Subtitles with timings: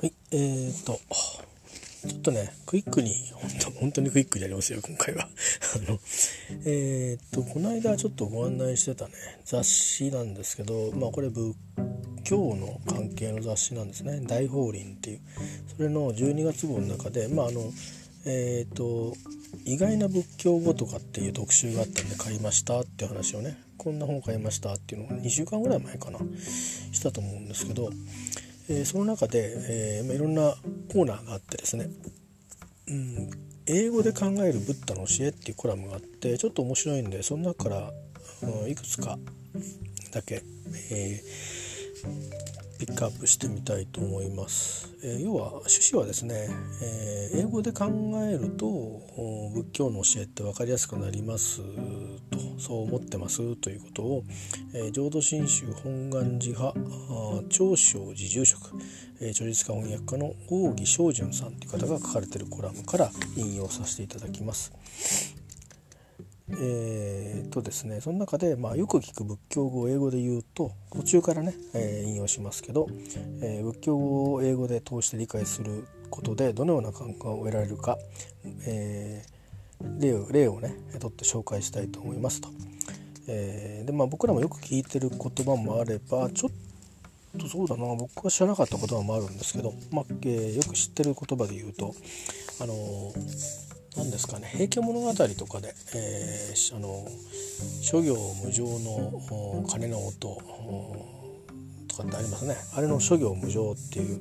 [0.00, 0.98] はいえーと
[2.08, 5.28] ちょっとねクイックに本当本当にクイックにやりますよ今回は。
[5.86, 6.00] あの
[6.64, 9.12] えー、っとこの間ちょっとご案内してたね
[9.44, 11.54] 雑誌なんですけどまあこれ仏
[12.24, 14.20] 教の関係の雑誌なんですね。
[14.26, 15.20] 大法輪っていう。
[15.76, 17.72] それの12月号の中でまああの
[18.24, 19.14] えーと、
[19.64, 26.20] 意外な仏教語とかっていう特集があったんで買いましたっていう話をねこんな本買いましたっていうのを2週間ぐらい前かな
[26.92, 27.90] したと思うんですけど、
[28.72, 30.54] えー、その中で、えーま、いろんな
[30.92, 31.90] コーナーがあってですね、
[32.88, 33.30] うん、
[33.66, 37.92] 英語で考えるブッダの教えっていうコラムがあってちょっと面白いんでその中から、
[38.42, 39.18] うん、いくつか
[40.12, 40.42] だけ、
[40.90, 44.92] えーピックアップしてみたいと思います。
[45.04, 46.48] えー、要は趣旨はですね、
[46.82, 47.84] えー、英語で考
[48.28, 48.66] えると
[49.54, 54.24] 仏教の教えって分かりやすくなりますとそう思ってますということを、
[54.74, 56.76] えー、浄土真宗本願寺派
[57.50, 58.72] 長生寺住職、
[59.20, 65.41] えー、著述家翻訳家の大木正純さんという方が書かれているコラムから引用させていただきます。
[66.50, 72.88] えー、とですねその中で、まあ、よく聞く仏教語を英語で言うと途中からね、えー、引用しますけど、
[73.40, 77.96] えー、仏教語を英語で通して理解することでどのような感覚を得られるか、
[78.66, 79.24] え
[79.98, 82.50] 例を例をね取って紹介したいと思いますと。
[83.28, 91.94] えでまあ、僕らもよく聞いてる言葉もあればちょっとそうだな僕は知らなかった言葉もあるんですけど、まあえよく知ってる言葉で言うと
[92.60, 92.74] あの
[93.96, 97.06] 何ですかね「平家物語」とかで、えー、あの
[97.82, 100.38] 諸行無常の鐘の音
[101.88, 102.56] とかってありますね。
[102.74, 104.20] あれの諸行無常っていう、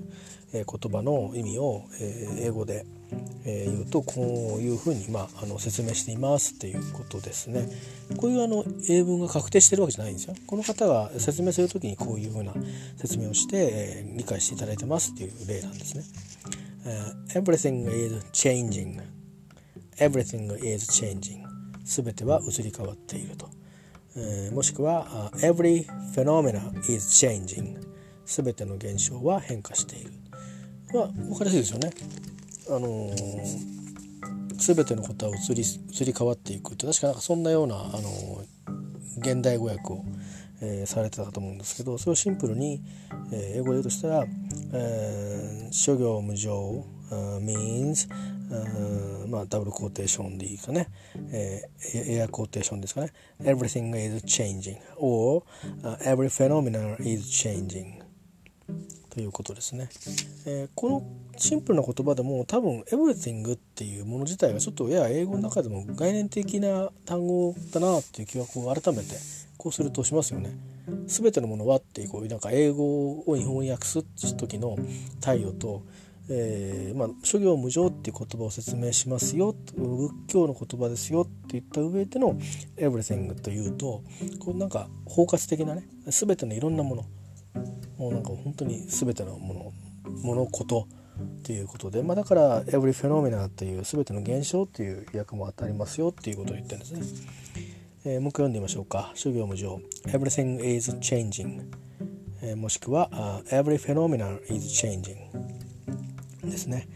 [0.53, 2.86] え、言葉の意味を、えー、英語で、
[3.45, 7.69] えー、言うとこういうふうに、まあ、あの説明していますっていうことですね。
[8.17, 10.35] こういうあの英文が確定してるわけじゃないんですよ。
[10.45, 12.53] この方が説明する時にこういうふうな
[12.97, 16.03] 説明をして、えー、理解していただいてますっていう例なんですね、
[16.85, 19.21] uh, Everything is changing
[19.97, 21.46] everything is changing.
[21.84, 23.50] すべては移り変わっていると、
[24.16, 27.79] えー、もしくは every phenomena is changing.
[28.25, 30.12] すべての現象は変化している。
[30.94, 31.91] まあ分かりやすいですよね。
[32.69, 38.46] あのー、全てのことは移り移り変わっていくって確かなんかそんなような、あの、
[39.18, 40.06] 現代語訳を、
[40.62, 42.81] えー、されてたと思うんですけどそれをシンプルに、
[43.31, 44.25] えー、英語で言うとしたら、
[44.73, 48.07] えー、諸行無常、means
[49.29, 50.88] まあダブルコーテーションでいいかね、
[51.31, 53.13] えー、エアコーテーションですかね。
[53.41, 54.77] Everything is changing.
[54.97, 55.44] Or、
[56.03, 58.01] every phenomenon is changing.
[59.09, 59.89] ということですね、
[60.45, 61.03] えー、この
[61.35, 69.16] シンプルな言葉でも多分 everything っていうもの自体がちょっとやや英語の中でも概念的な単語だなっていう気はこう改めて
[69.57, 70.57] こうするとしますよね。
[71.07, 74.01] 全てのものはっていうこうなんか英語を日本語訳す
[74.35, 74.78] 時の
[75.19, 75.83] 態度と
[76.34, 82.40] えー、まあ、諸行無常っていう言葉を説明しますよ仏教の言葉ですよって言った上での
[82.80, 84.02] 「everything」というと
[84.40, 87.06] こうなんか包括的なね全てのいろんなもの
[87.97, 89.74] もうなんか本当に全てのもの
[90.24, 90.88] 物事
[91.22, 97.02] っていうことで、まあ、だから「every phenomena」っていう全ての現象っていう訳も当たりますよっていうことを言ってるんですね。
[98.06, 99.12] えー、もう一回読んでみましょうか。
[99.14, 99.80] 諸行無常。
[100.08, 101.62] Everything is changing、
[102.41, 105.18] えー、もしくは、uh, Every phenomena is changing
[106.50, 106.88] ですね。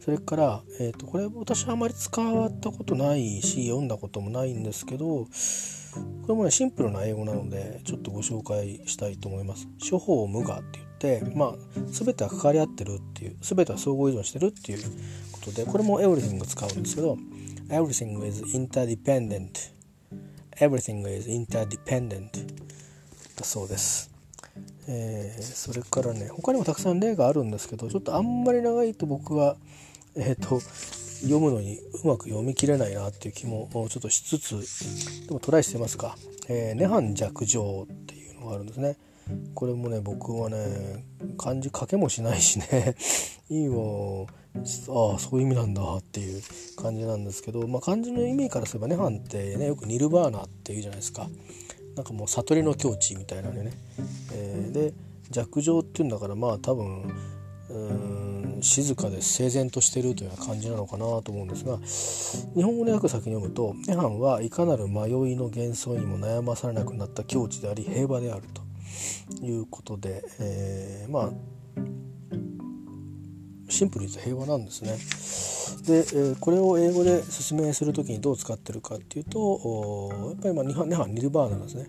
[0.00, 5.28] それから、えーと、これ私はあまり使ったことないし読んだこともないんですけどこ
[6.28, 9.66] れもねシンプルな英語なのでちょっとご紹介したいと思います。
[9.90, 11.54] 処方無我って言ってまあ
[11.88, 14.82] 全ては関わり合ってるっていう全ては相互依存してるっていう
[15.32, 17.18] ことでこれも everything 使うんですけど
[17.68, 19.72] everything is interdependent
[20.58, 22.30] everything is interdependent
[23.36, 24.15] だそうです。
[24.88, 29.56] えー、それからね他にもたくさん例があるんですけどちょっとあんまり長いと僕は
[30.14, 36.16] えっ、ー、と読むのにうまく読み切れないなっていう気もちょっとしつつでもトライしてますか
[36.48, 38.96] 「えー、涅槃弱情」っていうのがあるんですね。
[39.54, 41.04] これもね僕はね
[41.36, 42.94] 漢字書けもしないしね
[43.48, 44.28] いいも
[44.88, 46.42] ああそういう意味なんだっていう
[46.76, 51.28] 感じなんですけど、まあ、漢字の意味からすれば涅槃ってねよくニルバーナっていうじゃないですか。
[51.96, 53.72] なんかもう悟りの境地みたいなね、
[54.32, 54.92] えー、で
[55.30, 57.12] 弱情っていうんだからまあ多分
[58.60, 61.78] 静かで整然としてるというような感じなのかなと思うんですが
[62.54, 68.42] 日本語の訳先に読むと「涅槃はいかなる迷いの幻想にも悩まされなくなった境地であり平和である」
[69.40, 71.30] ということで、えー、まあ
[73.68, 74.96] シンプルに言うと平和なんですね。
[75.86, 81.86] で、えー、これを英語で説明する時にどう使ってるかっていうとやっぱりまあ日本日本ニルバーナなんですね。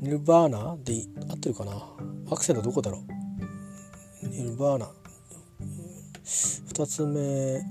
[0.00, 1.72] ニルバーナで合ってるかな？
[2.30, 2.98] アクセントどこだろ
[4.22, 4.28] う？
[4.28, 4.90] ニルバーナ
[6.24, 7.62] 2つ目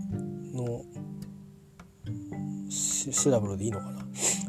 [0.54, 0.84] の
[2.70, 4.06] シラブルでいいのかな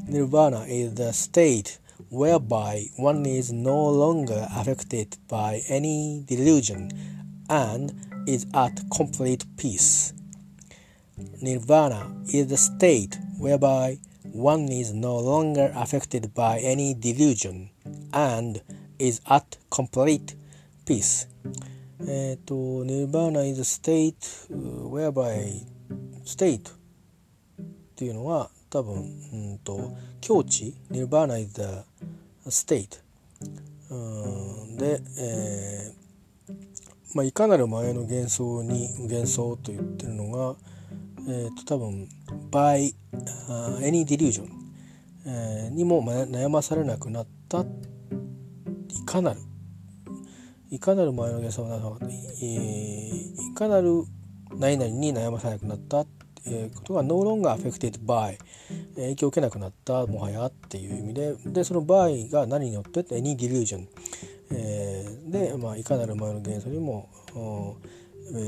[0.09, 1.79] ？Nirvana is the state
[2.11, 6.91] whereby one is no longer affected by any delusion
[7.49, 7.95] and
[8.26, 10.14] is at complete peace.
[11.42, 17.70] Nirvana is the state whereby one is no longer affected by any delusion
[18.14, 18.62] and
[19.00, 20.36] is at complete
[20.86, 21.28] peace.
[22.02, 24.18] えっ、ー、と、Nirvana is a state
[24.90, 25.66] whereby
[26.26, 27.66] state っ
[27.96, 28.96] ていうのは多分、
[29.32, 31.86] うんと、境地 Nirvana is the
[32.50, 33.00] state
[33.90, 35.99] うんで、えー
[37.15, 40.57] まあ、いかなる前の幻想に幻想と言ってるのが、
[41.29, 42.09] えー、と多分
[42.51, 42.95] by、
[43.49, 44.49] uh, any delusion、
[45.27, 47.65] えー、にも悩まされなくなったい
[49.07, 49.41] かなる。
[50.71, 54.05] いかなる前の幻想は、えー、いかなる
[54.57, 56.07] 何々に悩まされなくなった
[56.47, 58.39] えー、ことが no longer affected by
[58.95, 63.87] 影響を受けなくなったもはやっていう意味ででその by が何によって any delusion、
[64.53, 67.09] えー、で、まあ、いかなる前の元素にも、
[68.35, 68.41] え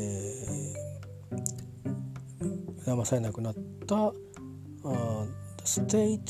[2.84, 3.54] ー、騙されなくなっ
[3.86, 5.26] た、uh,
[5.64, 6.20] state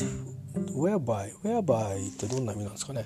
[0.75, 3.05] whereby whereby ってどんな意味なんですかね。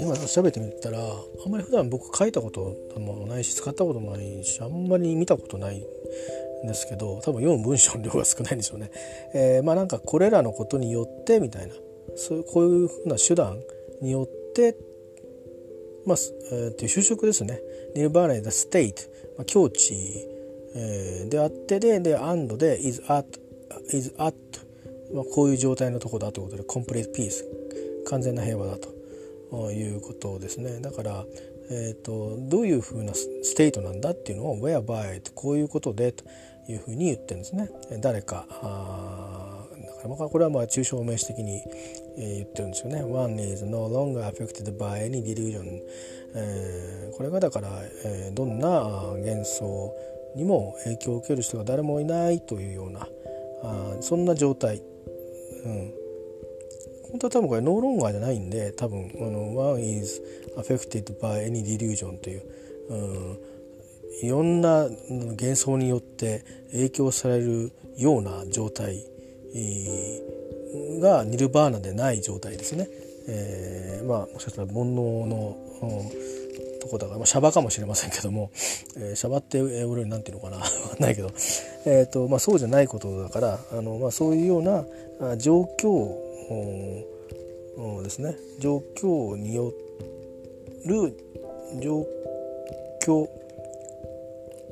[0.00, 5.84] 今喋ってみたらあんまり普段僕書いたこともないし使ったこともないしあんまり見たことない
[6.66, 8.90] ですけど多分読む文章の量が少ないんでしょうね。
[9.34, 11.74] えー、まあなんかこれらのことによってみたいな
[12.16, 13.60] そうこういうふうな手段
[14.00, 14.76] によって
[16.06, 16.16] まあ、
[16.52, 17.60] えー、っていう就職ですね。
[17.94, 19.02] ニルバーナイザ・ステイト、
[19.36, 19.94] まあ、境地、
[20.74, 23.26] えー、であってでで and で is at
[23.92, 24.34] is at
[25.14, 27.46] まあ、こういう状態のとこだということでコンプリートピース
[28.06, 28.98] 完全な平和だと。
[29.72, 30.80] いうことですね。
[30.80, 31.24] だから、
[31.70, 36.24] えーと、どういうふうなステートなんだっていうのを whereby とこういうことでと
[36.68, 37.70] いうふうに言ってるんですね。
[38.00, 38.46] 誰か
[40.02, 41.62] だからこれはまあ抽象名詞的に、
[42.16, 43.02] 言ってるんですよね。
[43.02, 45.80] One is no longer affected by any delusion、
[46.34, 47.68] えー、これがだから、
[48.04, 49.94] えー、どんな幻想
[50.34, 53.08] にも影響を受ける人が誰もいないというような
[53.62, 54.82] あそんな状態、
[55.64, 55.92] うん、
[57.10, 60.20] 本当は多分これノーロンガーじゃないんで多分あの One is
[60.56, 62.42] affected by any delusion という、
[62.90, 62.94] う
[64.24, 69.04] ん、いろんな幻想によって影響されるような状態
[71.00, 72.88] がニルバーナでない状態ですね。
[73.30, 76.38] えー、まあもしかしたら煩悩の、うん
[76.78, 78.50] とこだから、まあ、シャバかもしれませんけども、
[78.96, 80.62] えー、シャバって俺に何て言うのかな
[80.96, 81.30] 分ないけど、
[81.84, 84.86] えーとまあ、そうじゃないことだからあの、まあ、そういうような
[85.36, 86.27] 状況
[88.02, 88.36] ですね。
[88.58, 89.72] 状況によ
[90.86, 91.14] る
[91.80, 92.06] 状
[93.02, 93.28] 況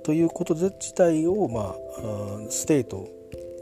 [0.04, 3.08] ということで自体を、まあ、 state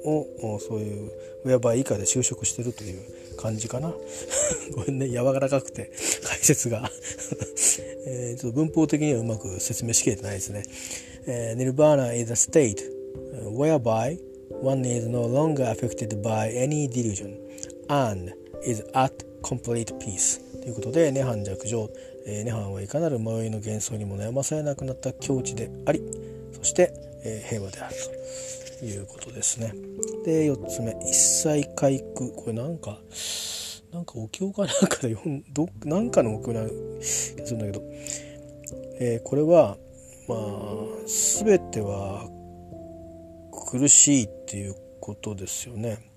[0.04, 1.10] をそういう
[1.44, 3.94] whereby 以下で修飾してるという感じかな。
[4.76, 5.08] ごめんね。
[5.08, 5.90] 柔らかくて
[6.22, 6.90] 解説が。
[8.06, 10.62] え、ちょっと文法的にはうまく説明しきれてないですね、
[11.26, 12.82] えー、Nirvana is a state
[13.50, 14.18] whereby
[14.62, 17.43] one is no longer affected by any delusion.
[17.88, 18.32] And
[18.64, 19.12] is at
[19.42, 21.90] complete peace ということで涅槃弱情、
[22.26, 26.00] えー、涅槃はいかなる迷いの幻想にも悩まされなくなった境地であり
[26.52, 26.92] そして、
[27.24, 27.94] えー、平和である
[28.78, 29.72] ということですね
[30.24, 32.98] で4つ目一切回復これなんか
[33.92, 37.82] なんかお経かなんかで読んどなんかのお経な気するんだけど、
[38.98, 39.76] えー、これは
[40.26, 40.38] まあ
[41.06, 42.28] 全ては
[43.70, 46.13] 苦しいっていうことですよね。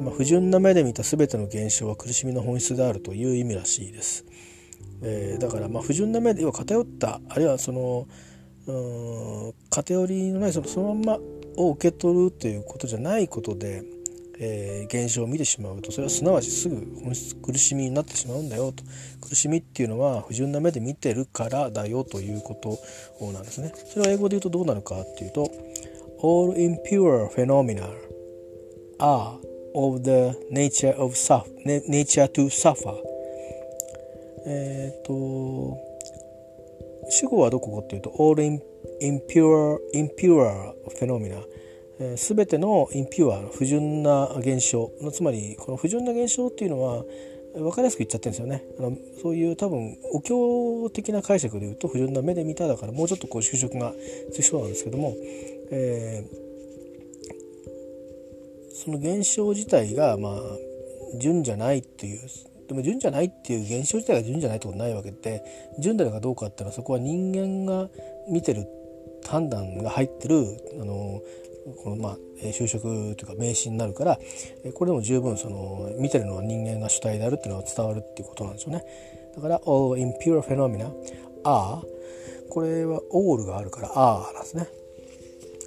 [0.00, 4.24] まあ、不純な目で見た全ての現象は苦しみの本質であるという意味らしいです。
[5.02, 8.06] えー、だからま不純な目で要は偏ったあるいはその
[8.66, 8.72] う
[9.50, 11.18] ん偏りのないそのそのまんま
[11.56, 13.82] を受け取るということじゃないことで、
[14.38, 18.84] えー、現象を見てしまうとそれはすなわちすぐ本質苦しみになってしまうんだよと
[19.20, 22.78] 苦しみっていうのは不純な目で見てるからだよということ
[23.32, 23.72] なんですね。
[23.86, 25.50] それは英語で言うとどうなるかっていうと
[26.22, 27.88] All impure phenomena
[29.00, 29.38] are
[29.74, 32.94] of the nature of suffer, nature to suffer.
[34.46, 35.78] えっ、と
[37.10, 38.40] 主語はどこかっていうと all
[39.02, 41.42] impure, impure phenomena
[42.16, 44.90] すべてのインピュア不純な現象。
[45.12, 47.04] つまりこの不純な現象っていうのは
[47.54, 48.64] 分かりやすく言っちゃってるんですよね。
[48.78, 53.92] あのそういう多分お経的な解釈で言うと不純な目で見ただからもうちょっとこう就職が
[54.32, 55.14] つきそうなんですけども、
[55.70, 56.49] えー
[58.82, 60.40] その現象自体がまあ
[61.18, 62.20] 純じゃないっていう
[62.66, 65.42] でも純じゃないっていう現象自体が純じゃないってことないわけで
[65.78, 67.90] 純であるかどうかっていうのはそこは人間が
[68.30, 68.66] 見てる
[69.28, 71.20] 判断が入ってるあの
[71.82, 74.18] このまあ就職というか名詞になるから
[74.74, 78.82] これでも十分その見てるのは人間が主体であるっていうのが伝わるっていうことなんですよね。
[79.36, 80.90] だから All impure phenomena
[81.44, 81.82] are
[82.48, 84.68] これは all があるから are なんですね。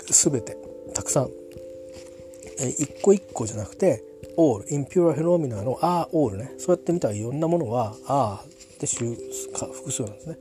[0.10, 0.58] 全て
[0.96, 1.43] たくさん
[2.60, 4.04] え一個一個じゃなくて
[4.38, 6.54] all impure phenomena の are all ね。
[6.58, 8.38] そうやって見たらいろんなものは are
[8.80, 10.38] で複数なんですね。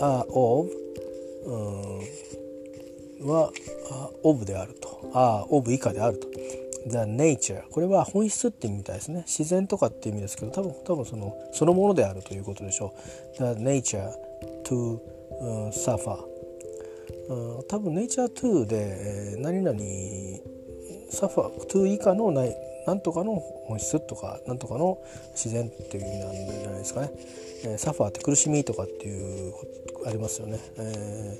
[0.00, 0.70] are of
[3.24, 3.52] は
[4.24, 5.10] of であると。
[5.12, 6.28] are of 以下であると。
[6.86, 9.24] The nature これは本質って意味みたいですね。
[9.26, 12.94] 自然とかって意味ですけど多分多分そのそのものであるということでしょ
[13.38, 13.38] う。
[13.38, 14.10] The nature
[14.64, 14.98] to、
[15.40, 16.16] uh, suffer、
[17.68, 19.40] 多分 nature to で、えー、
[21.12, 24.98] サファ2以下のないなんとかの本質とかなんとかの
[25.34, 27.10] 自然っていう意味なんじゃないですかね、
[27.64, 29.54] えー、サファーって苦しみとかっていう
[30.06, 31.38] ありますよね、え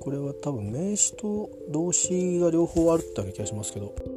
[0.00, 4.15] ー、これは多分名詞と動詞が両方あるって気がしますけど。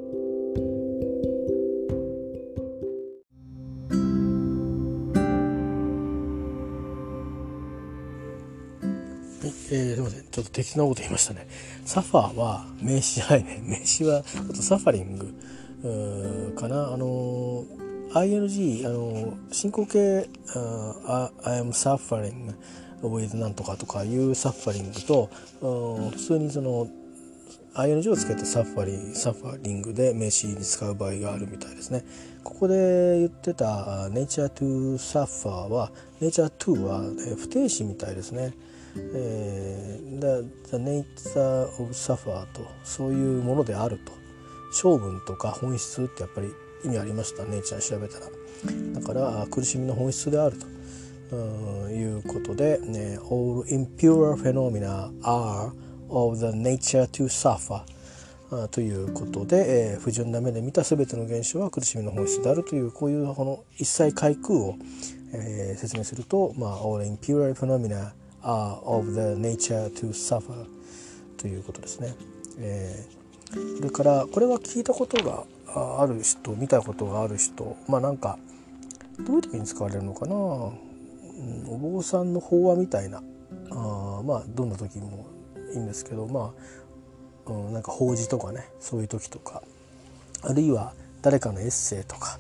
[10.40, 11.48] ちょっと適当なこと言いましたね。
[11.84, 13.62] サファーは名詞じゃないね。
[13.62, 16.94] 名詞は、あとサファリングかな。
[16.94, 17.66] あの
[18.14, 22.54] ING、あの進行形、uh, I am suffering
[23.02, 25.30] with なんとかとかいうサファリングと、
[25.60, 26.88] 普通にその
[27.76, 32.06] ING をつけてサファリサファリングで名詞に使う場合があるみたいですね。
[32.46, 35.92] ここで言ってた nature to suffer は
[36.22, 37.02] nature to は
[37.38, 38.54] 不定詞みたいですね。
[39.14, 44.20] えー、The, the nature of suffer とそういうものであると。
[44.72, 46.54] 性分とか本質ってやっぱり
[46.86, 48.26] 意味ありましたネイチャー調べたら。
[48.94, 50.68] だから苦しみの本質であると。
[51.92, 55.72] いうことで、ね、All impure phenomena are
[56.10, 57.84] of the nature to suffer
[58.70, 64.76] ということで、えー、不純な目で見た全ての現象は苦しみの本質であるというこういうこの一切開空を、
[65.34, 68.12] えー、説明すると、まあ、All impure phenomena
[68.44, 70.66] are of the nature to suffer
[71.38, 72.16] ということですね。
[72.60, 75.46] えー、それからこれは聞いたことが
[76.02, 78.38] ある人見たことがある人まあなんか
[79.20, 80.72] どういう時に使われるのかな、うん、
[81.70, 83.22] お坊さんの法話みたいな
[83.72, 85.26] あまあどんな時も
[85.74, 86.54] いいんですけどま
[87.48, 89.64] あ、うん、なんか法事とかねそういう時とか
[90.42, 92.40] あるいは誰かのエッセイとか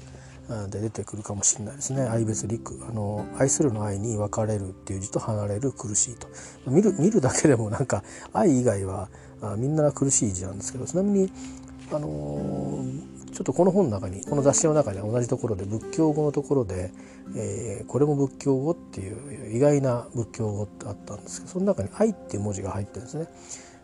[0.70, 6.28] で出てくるかもしれないですね愛別陸あの愛するの愛に別れるっていう字と離れる苦しいと
[6.68, 8.04] 見る見るだけでもなんか
[8.34, 9.10] 愛以外は
[9.42, 11.32] あみんな苦しい字なんですけどちなみに
[11.92, 16.92] あのー、ちょっとこの本の中にこの雑誌の中に同じところで仏教語のところで、
[17.36, 23.28] えー、これも仏教語っていう意外な仏教語ってあったんですけどその中に「愛」っていう文字が入ってるんですね。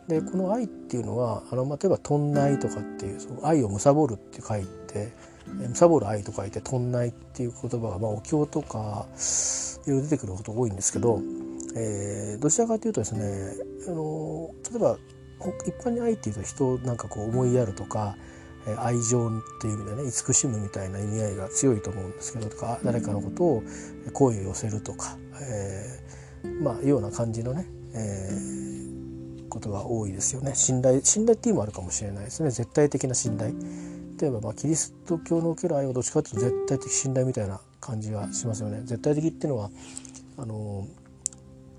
[0.07, 5.13] でこの「愛」っていうのはあの、例えば「とんない」とかっていうその愛を貪るって書いて
[5.74, 9.07] 貪る愛と書いて「とんない」っていう言葉が、まあ、お経とか
[9.85, 11.21] いろいろ出てくること多いんですけど、
[11.75, 13.55] えー、どちらかというとですね
[13.88, 14.97] あの例えば
[15.67, 18.15] 一般に愛っていうと人をなんかこう思いやるとか
[18.79, 19.31] 愛情っ
[19.62, 23.63] ていう意味でね慈しむみたいな意味合いが強いと思うんですけどとか誰かのことを
[24.13, 33.53] 好意を寄せるとか、えー、まあような感じのね、えー、ことが多いですよね信頼信頼っていうのもあるかもしれないですね絶対的な信頼。
[34.19, 38.81] 例えばまあキリスト教のおける愛はどっちかというと絶対的信頼みたいな感じがしますよね。
[38.84, 39.69] 絶対的っていうのは
[40.38, 40.88] あの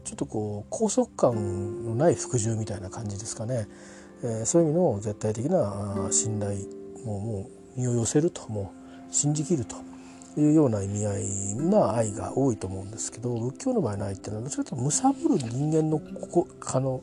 [0.05, 3.67] ちょっとこう拘束感のない服従みたいな感じですかね。
[4.23, 6.59] えー、そういう意味の絶対的な信頼
[7.05, 8.73] もうもう身を寄せるとも
[9.11, 9.77] う信じきると
[10.41, 17.03] いうような意味合いな愛が多いと思うんですけど仏教の場合の愛っていうのはどちらかというと貪る人間のここかの、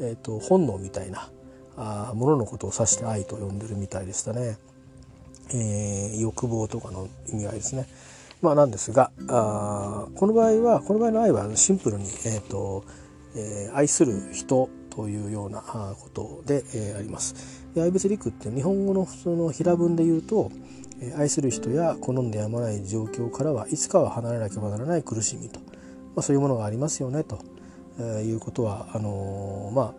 [0.00, 1.30] えーと、本能みたいな
[1.76, 4.58] あもののことを指して愛と呼んでるみたいでしたね。
[5.52, 7.86] えー、欲望とかの意味合いですね。
[8.42, 12.84] まあ、なんですがあこの場合はこの場合の愛はシンプルに、えーと
[13.36, 17.60] えー、愛する人というようなことで、えー、あります。
[17.76, 20.50] 愛別陸って日本語の普通の平文で言うと
[21.16, 25.66] 愛する人や好んでやまない状況からはいつかは離れなければならない苦しみと、ま
[26.16, 27.38] あ、そういうものがありますよねと、
[27.98, 29.94] えー、いうことはあのー、まあ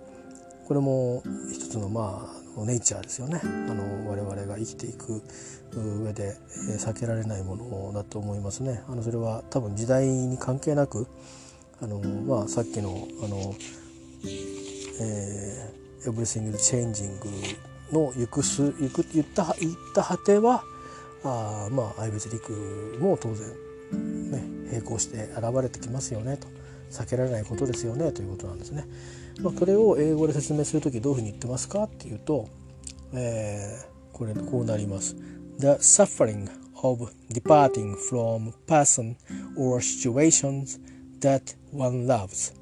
[0.67, 5.22] これも一つのまあネイチャーですよねあの我々が生きていく
[5.74, 6.38] 上で
[6.77, 8.84] 避けられないものだと思いますね。
[8.88, 11.08] あのそれは多分時代に関係なく
[11.81, 13.55] あの、まあ、さっきのあの、
[15.01, 17.12] えー、Everything is Changing
[17.91, 20.63] の行くす行く言った言った果ては
[21.24, 22.51] あまあ愛別陸
[23.00, 23.48] も当然
[24.31, 26.48] ね並行して現れてきますよねと
[26.91, 28.86] 避けられないことですよねということなんですね。
[29.40, 32.48] まあ、これを英語で説明する時どういうふうに言ってますかっていうと、
[33.14, 35.16] えー、これこうなります。
[35.60, 36.50] The suffering
[36.84, 39.16] of departing from person
[39.58, 40.80] or situations
[41.20, 42.54] that one loves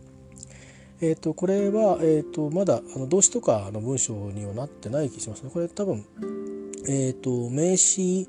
[1.02, 5.50] えーと、これは、えーと、まだあの動詞とかの文章にはなってない気しますね。
[5.50, 6.06] これ多分、
[6.90, 8.28] えーと、名詞、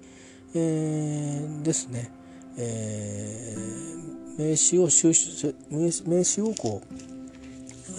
[0.54, 2.12] えー、ですね。
[2.56, 7.19] えー、名詞を収集名詞をこう、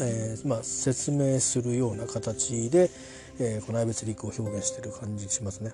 [0.02, 2.90] えーまあ、説明するような形で、
[3.40, 5.74] えー、この愛別陸を表現している感じしますね。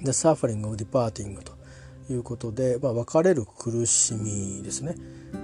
[0.00, 1.52] で、suffering of departing と
[2.12, 4.94] いうことで、まあ、別れる苦しみですね。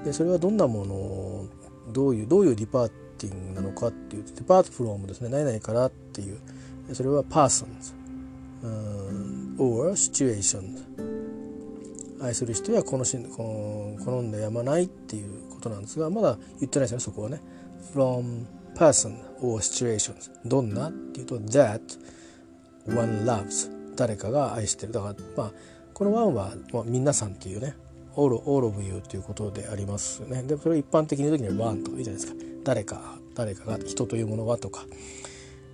[0.05, 1.45] で、それはどんなもの
[1.93, 5.29] どういうどういうディパーティングなのかっていうディパートフロームですね。
[5.29, 6.39] 何々からっていう。
[6.93, 7.95] それは persons、
[9.59, 10.83] or situations
[12.21, 17.41] 愛する人やこのしこの好んでやまないっていうことなんですがまだ言ってないですよねそこはね。
[17.93, 21.81] From person or situations どんなっていうと that
[22.87, 25.53] one loves 誰かが愛してるだからまあ
[25.93, 27.76] この one は、まあ、皆さんっていうね
[28.17, 30.43] all, all of you ということでありますね。
[30.43, 32.41] で、それを一般的に言う時には one とかいいじゃないですか。
[32.64, 34.87] 誰か、誰かが、人というものはとか。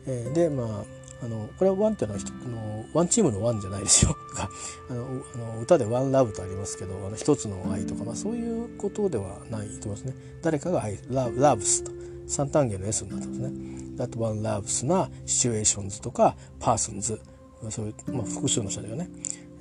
[0.06, 0.84] えー、で、まあ、
[1.22, 4.16] あのこれは one っていうのはあの one team の one じゃないですよ。
[4.88, 10.14] あのあの歌で One Love とありますけどあの一つの愛とか、まあ、そういうことではないと思いますね。
[10.42, 11.92] 誰かが愛ララブスと。
[12.26, 13.48] 三単現の S になってますね。
[13.96, 17.20] That one loves な situations とか persons。
[17.68, 19.10] そういう、まあ、複数の社だよね、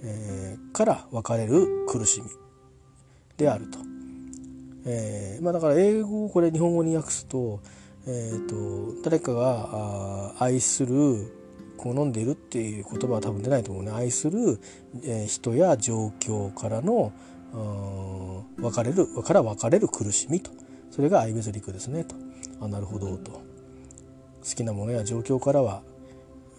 [0.03, 2.29] えー、から別れる苦しみ
[3.35, 3.79] であると。
[4.85, 7.59] えーまあ、だから英語をこれ日本語に訳すと,、
[8.07, 11.31] えーと、誰かが愛する
[11.79, 13.91] 好んでるっていう言葉は多分出ないと思うね。
[13.91, 14.59] 愛する、
[15.03, 17.13] え、人や状況からの
[18.59, 20.51] 別れるから別れる苦しみと。
[20.91, 22.15] それが愛別陸ですねと。
[22.61, 23.31] あなるほどと。
[23.31, 23.41] 好
[24.55, 25.81] きなものや状況からは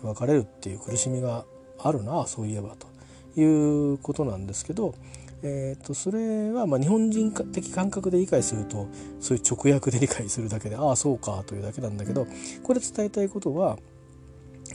[0.03, 1.45] 別れるっていう苦しみが
[1.79, 2.89] あるなそういえばと。
[3.37, 4.95] いうことなんですけど
[5.43, 8.89] えーと、それはまあ日本人的感覚で理解すると
[9.21, 12.27] そういう直訳で理解するだけでああそうかというだけなんだけど
[12.63, 13.79] これ伝えたいことは、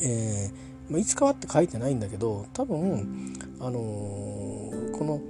[0.01, 5.21] えーまあ、いつかはって書いてないんだけど多分、あのー、この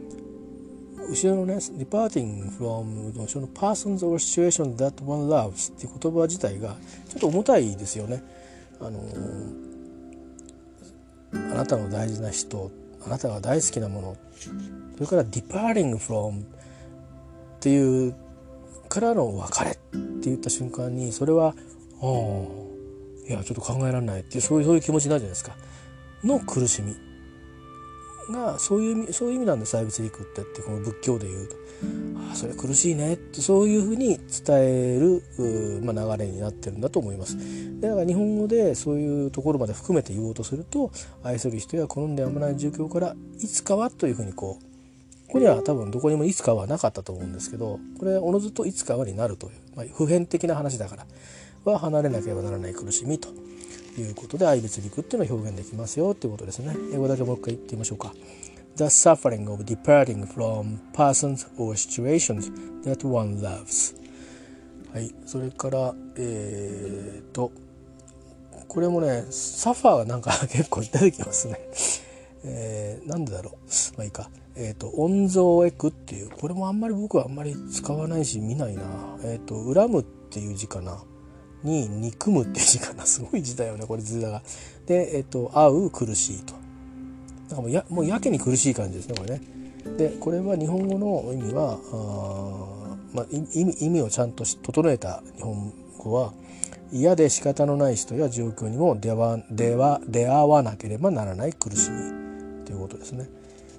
[1.10, 6.76] 後ろのね「departing from」の後ろの「persons or situations that one loves」っていう言葉自体が
[7.10, 8.24] ちょっと重たいですよね。
[8.80, 12.72] あのー、あなたの大事な人
[13.06, 14.18] あなたが大好きなもの
[14.96, 16.44] それから departing from っ
[17.62, 18.16] ていう
[18.90, 19.80] からの別れって
[20.24, 21.56] 言った瞬間にそれは
[22.02, 22.65] ああ
[23.28, 25.56] いやちょっと考えられないっていうそういうそういう気持ちになるじゃないですか。
[26.24, 26.96] の苦しみ。
[28.32, 31.56] がそういう意味そういう意味なんで細別陸ってってこの仏教で言うと。
[32.18, 35.22] ああそれ苦しいねってそういうふうに伝える、
[35.84, 37.38] まあ、流れになってるんだと思います。
[37.82, 40.92] だから日本語でそういうところまで含めて言おうとすると
[41.24, 51.06] 愛する人や好んでやまない状況からいつかはというふうにこうここには多分どこにもいつかはなかったと思うんですけどこれおのずといつかはになるという、まあ、普遍的な話だから。
[51.72, 53.30] は離れなければならない苦しみと
[54.00, 56.76] いうことで愛別陸っていうのを表現できますよっていうことですね。
[56.94, 58.14] 英語だけもう一回言ってみましょうか。
[58.76, 62.52] The suffering of departing from persons or situations
[62.84, 63.96] that one loves.
[64.94, 65.14] はい。
[65.26, 67.52] それからえー、と
[68.68, 71.60] これもねサファーがなんか結構出てきますね。
[72.44, 73.98] えー、なんでだろう。
[73.98, 74.30] まあいいか。
[74.56, 78.84] えっ、ー、と、音像エクっていう、これもあんまり僕はあんまり使わないし見ないな。
[79.24, 81.04] えっ、ー、と、恨むっていう字かな。
[81.66, 83.06] に、憎むっていう字かな。
[83.06, 84.42] すごい字だよね、これ図が。
[84.86, 86.54] で、えっ、と、会う苦しいと。
[87.50, 89.42] なんかもうや、もうやけに苦しい感じですね、これね。
[89.98, 96.34] で、これは日本語の意味は、あまあ、意味意味をちゃんと整えた日本語は、
[96.92, 103.28] 嫌で仕方のない人や状況にも出は出は出会わなければならない苦しみということですね。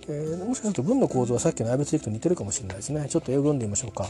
[0.09, 3.07] えー、もしかすると文の構造はさっきの愛別陸と似てるかもしれないですね。
[3.09, 4.09] ちょっと英語読んでみましょうか。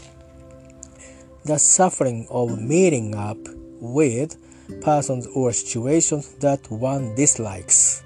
[1.45, 4.37] The suffering of meeting up with
[4.81, 8.03] persons or situations that one dislikes、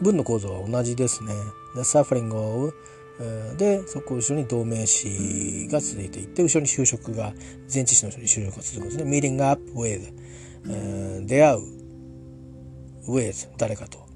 [0.00, 1.32] 文の構造は同じですね。
[1.74, 2.72] The suffering of
[3.56, 7.32] でそこ後ろに動名詞が続いていって後ろに就職が
[7.72, 9.04] 前置詞の後ろに就職が続くんですね。
[9.10, 11.58] meeting up with、出会う
[13.08, 14.06] with 誰かと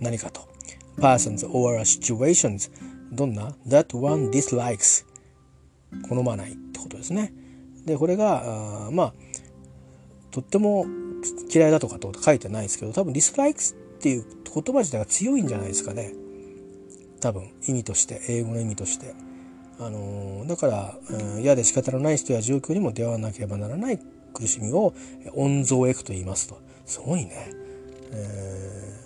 [0.00, 0.42] 何かと
[0.98, 2.70] persons or situations
[3.10, 5.04] どんな that one dislikes
[6.08, 7.32] 好まないってことですね。
[7.84, 9.14] でこれがあまあ
[10.34, 10.84] とっても
[11.48, 16.12] 嫌いだとかと書いてないですけど多分 dislikes っていう言葉自体が強いんじゃないですかね。
[17.20, 19.14] 多分意味として英語の意味として。
[19.80, 23.98] あのだから、うん、嫌で仕方のない人や状況にも出会わなければならない
[24.32, 24.94] 苦しみを
[25.34, 26.60] 温蔵エクと言いますと。
[26.86, 27.52] すごいね、
[28.12, 29.00] え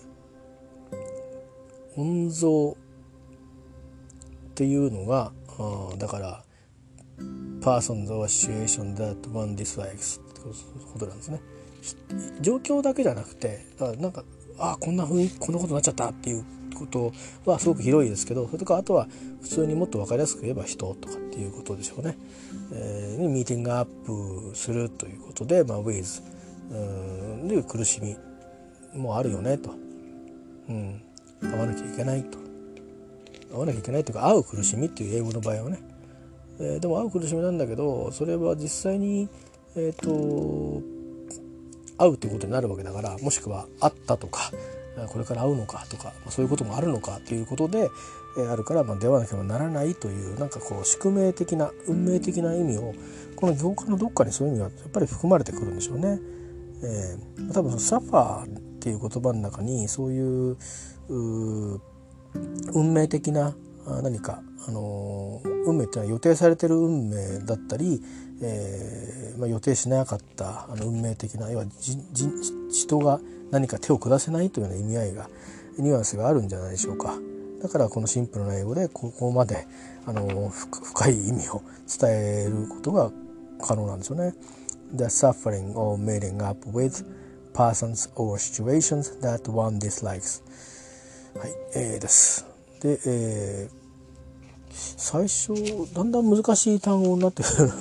[1.97, 6.45] ー、温蔵っていうのがあだから
[7.63, 11.41] パーソンズ or situation that one dislikes ってことなんですね。
[12.41, 13.67] 状況だけじゃなくて
[13.99, 14.25] なんか
[14.59, 17.13] ああこんなふうにこんなことになっちゃったっていうこと
[17.45, 19.09] はすごく広いですけどそれとかあとは
[19.43, 22.17] 普通にもっと分かりやすく言えば人とかっていうことでしょうね。
[22.73, 23.85] えー、ミーティングアッ
[24.51, 26.23] プするということで、まあ、with
[26.71, 28.17] うんいう苦しみ
[28.99, 29.71] もあるよねと、
[30.69, 31.03] うん、
[31.41, 32.39] 会わなきゃいけないと。
[33.51, 35.79] 会わなきゃいけないというか会う苦しみっていう英語の場合はね、
[36.61, 39.29] えー、でも会う苦しみなんだけどそれは実際に
[39.77, 40.83] えっ、ー、と
[41.99, 44.53] 会うということになるわけだからもしくは会ったとか
[45.09, 47.91] これから会うのかとかそういうこともあるのかということで
[48.51, 52.95] あるからまあ出会わなければならないというなんかこう宿命的な運命的な意味を
[53.37, 56.19] この行間のどっかにそういう意味がやっぱり含まれてくるんでしょうね。
[56.83, 60.57] えー、多分サファーっていう言葉の中にそういう
[61.09, 63.57] 運命的な
[64.03, 68.03] 何か、あのー、運命っていうのは予定されてる運命だったり、
[68.41, 71.65] えーまあ、予定しなかったあの運命的な要は
[72.71, 73.21] 人が
[73.51, 75.29] 何か手を下せないというような意味合いが
[75.79, 77.15] ニュアンスがあるんじゃないでしょうか。
[77.63, 79.67] だからこのシンプルな英語でここまで
[80.07, 81.63] あの深い意味を
[82.01, 83.11] 伝えることが
[83.61, 84.35] 可能なんですよね。
[84.95, 87.05] The suffering of meeting up with
[87.53, 90.43] persons or situations that one dislikes
[91.39, 92.47] はい、えー、です。
[92.81, 93.79] で、えー、
[94.71, 97.73] 最初だんだん難しい単語になってくる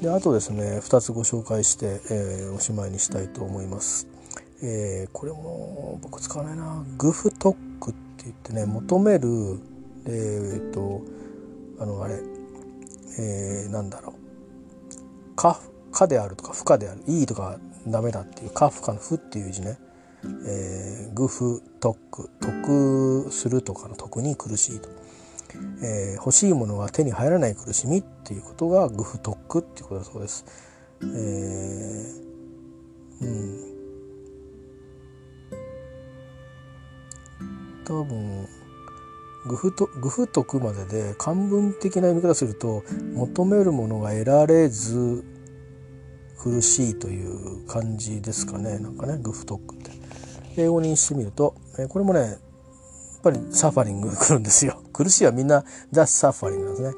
[0.00, 4.08] であとですね2つご紹介して、えー、おしまいにしたいと思います。
[4.62, 6.84] えー、これも僕使わないな。
[6.96, 9.28] グフトックって言ってね求める
[10.06, 11.02] えー、っと
[11.78, 12.20] あのあれ、
[13.18, 14.14] えー、なんだろう。
[15.36, 15.60] 可
[15.92, 17.02] 可であるとか不可である。
[17.06, 19.78] いいとかダメだっていう可不可の不っていう字ね、
[20.46, 22.30] えー、グフトック。
[22.40, 24.88] 得するとかの得に苦しいと、
[25.82, 30.44] えー、欲しいものが手に入らない苦しみっていうことがグフトックっていうことだそうです。
[31.02, 33.74] えー、うん。
[37.84, 38.48] 多分
[39.46, 42.82] グフとグフとくまでで漢文的な読み方すると
[43.14, 45.22] 求めるものが得られず
[46.38, 48.78] 苦しいという感じですかね。
[48.78, 49.90] なんかねグフトックって。
[50.56, 51.54] 英語にしてみると
[51.88, 52.38] これもね
[53.24, 56.94] ぱりサファリングが来るんですよ苦しいはみんな The suffering なんですね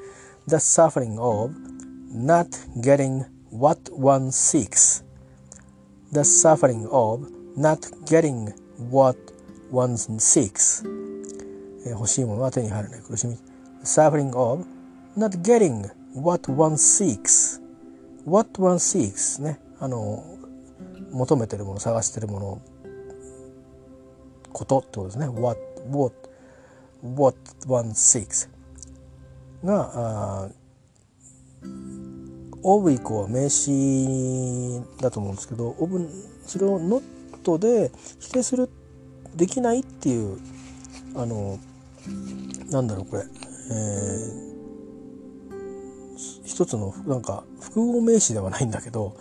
[0.49, 1.55] The suffering of
[2.13, 2.49] not
[2.81, 5.05] getting what one seeks
[6.13, 8.53] The suffering of not getting
[8.91, 9.19] what
[9.71, 10.85] one seeks、
[11.85, 13.39] 欲しいものは手に入らない苦しみ
[13.83, 14.65] suffering of
[15.17, 17.61] not getting what one seeks
[18.25, 20.25] what one seeks ねあの
[21.13, 22.63] 求めてるもの探してるもの
[24.53, 25.59] ことってことですね what
[25.91, 26.13] what?
[27.03, 28.49] What one seeks
[29.65, 30.49] があ
[32.63, 36.09] of 以降は名詞だと思うんですけど of
[36.47, 38.69] それを not で否定する
[39.37, 40.39] できないっていう
[41.15, 41.59] あの
[42.71, 49.17] なんだろうこれ、えー、一つのなんか複合名詞ではないんだけど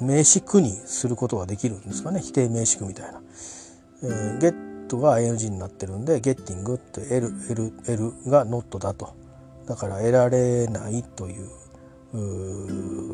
[0.00, 2.20] 名詞句にすることができるんですかね。
[2.20, 3.20] 否定名詞句みたいな。
[4.02, 9.14] えー、ゲットが ANG になってるんでゲッティングって L, L, L が not だと。
[9.66, 11.48] だから得られないという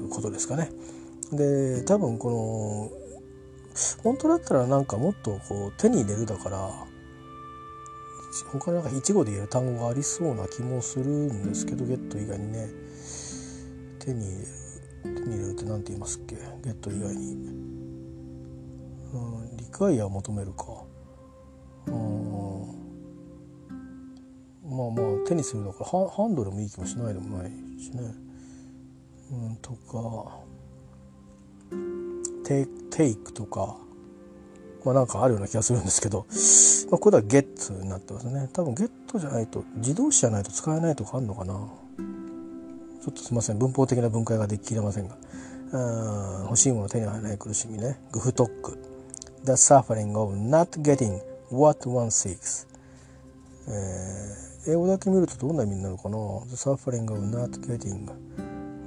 [0.09, 0.71] ことですかね。
[1.33, 3.05] で多分この
[4.05, 6.71] 本当だったらなんかもっとこう手に入れるだから
[8.53, 12.69] 他になんか一語で言える単語がありそうな気もするんですけどゲット以外にね。
[13.99, 14.47] 手に入れる
[15.03, 16.37] 手に入れるって何て言いますっけ？
[16.37, 17.33] ゲット以外に、
[19.15, 19.44] うん、
[19.75, 20.85] 理解や求めるか。
[21.89, 21.95] うん。
[24.71, 25.81] まあまあ手にするだか。
[25.81, 28.15] らハンドルもいい気もしないでもないしね。
[29.33, 30.39] うんとか。
[32.45, 33.77] テテイクとか、
[34.85, 36.27] まあ、なんかあるような気がするんですけど、
[36.91, 38.49] まあ、これはゲットになってますね。
[38.53, 41.55] 多分ゲットじゃないと自動詞じゃないと使えないとかあるのかな。
[41.55, 43.59] ちょっとすいません。
[43.59, 45.17] 文法的な分解ができれませんが。
[46.45, 47.99] 欲しいもの手に入らない苦しみね。
[48.13, 48.94] グフトック。
[49.45, 52.67] The suffering of not getting what one seeks、
[53.69, 58.11] えー、英語だけ見るとどんな意味になるかな？The suffering of not getting.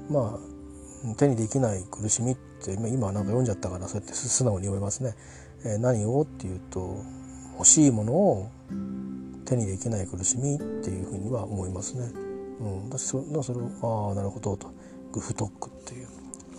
[0.10, 5.14] まあ手にできない苦しみって今なんか読んじゃったからそうやって素直に読めますね。
[5.64, 7.04] えー、何をっていうと
[7.54, 8.50] 欲しいものを
[9.46, 12.12] 手にできない苦しみっていうふうには思いますね。
[12.60, 14.72] うん、だそそれをああなるほどと。
[15.12, 16.08] グフトックっていう。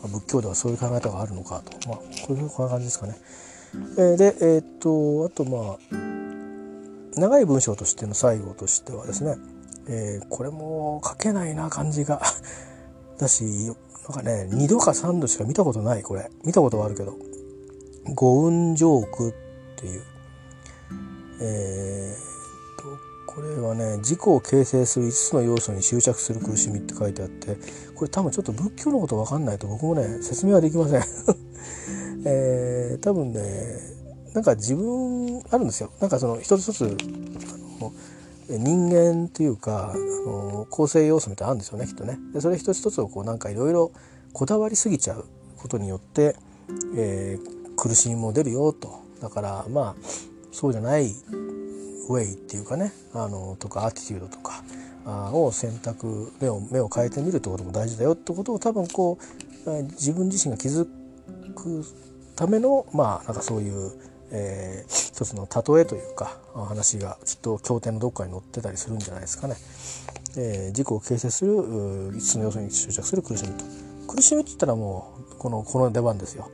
[0.06, 3.16] 仏教ではそういう考え方があるのかと、まあ、こういうこんな感じですかね。
[3.74, 5.78] えー、でえー、っとあとまあ
[7.18, 9.36] 長い文章としての最後としてはですね、
[9.88, 12.22] えー、これも書けないな感じが。
[13.18, 13.42] だし
[14.08, 16.30] なんかね2度か3度しか見たことないこれ。
[16.44, 17.14] 見たことはあるけど
[18.14, 19.32] 「五運ジョーク」っ
[19.76, 20.02] ていう。
[21.40, 27.56] えー、とこれはね自己を形成する5つの要素に執着する苦しみって書いてあって
[27.94, 31.02] これ多分ちょっと仏教のこと分かんないと僕もね説明はできません。
[32.30, 33.40] えー、多分ね
[34.34, 35.90] なんか自分あるんですよ。
[36.00, 36.96] なんかその一つ一つ
[38.50, 42.18] 人間っていうかあの構成要素みたいなのあるんですよねきっとね。
[42.34, 43.92] でそれ一つ一つをこうなんかいろいろ
[44.32, 45.24] こだわりすぎちゃう
[45.56, 46.36] ことによって、
[46.96, 49.00] えー、苦しみも出るよと。
[49.20, 50.02] だからまあ
[50.52, 51.06] そうじゃない
[52.08, 54.62] ウェイっていうかねあのとかアティテュードとか
[55.32, 59.18] を選択目を目を変えてみるってことも大事だよってことを多分こ
[59.66, 60.86] う自分自身が気づ
[61.54, 61.84] く
[62.38, 63.90] ためのまあなんかそういう、
[64.30, 69.56] えー、一つの例えというか話がきっと経典のどっかに載ってたりするんじゃないですかね。
[70.36, 73.64] えー、自己を形成する5つの要素に執着する苦しみと
[74.06, 76.48] 苦しみって言ったらもうこのこの出番ですよ。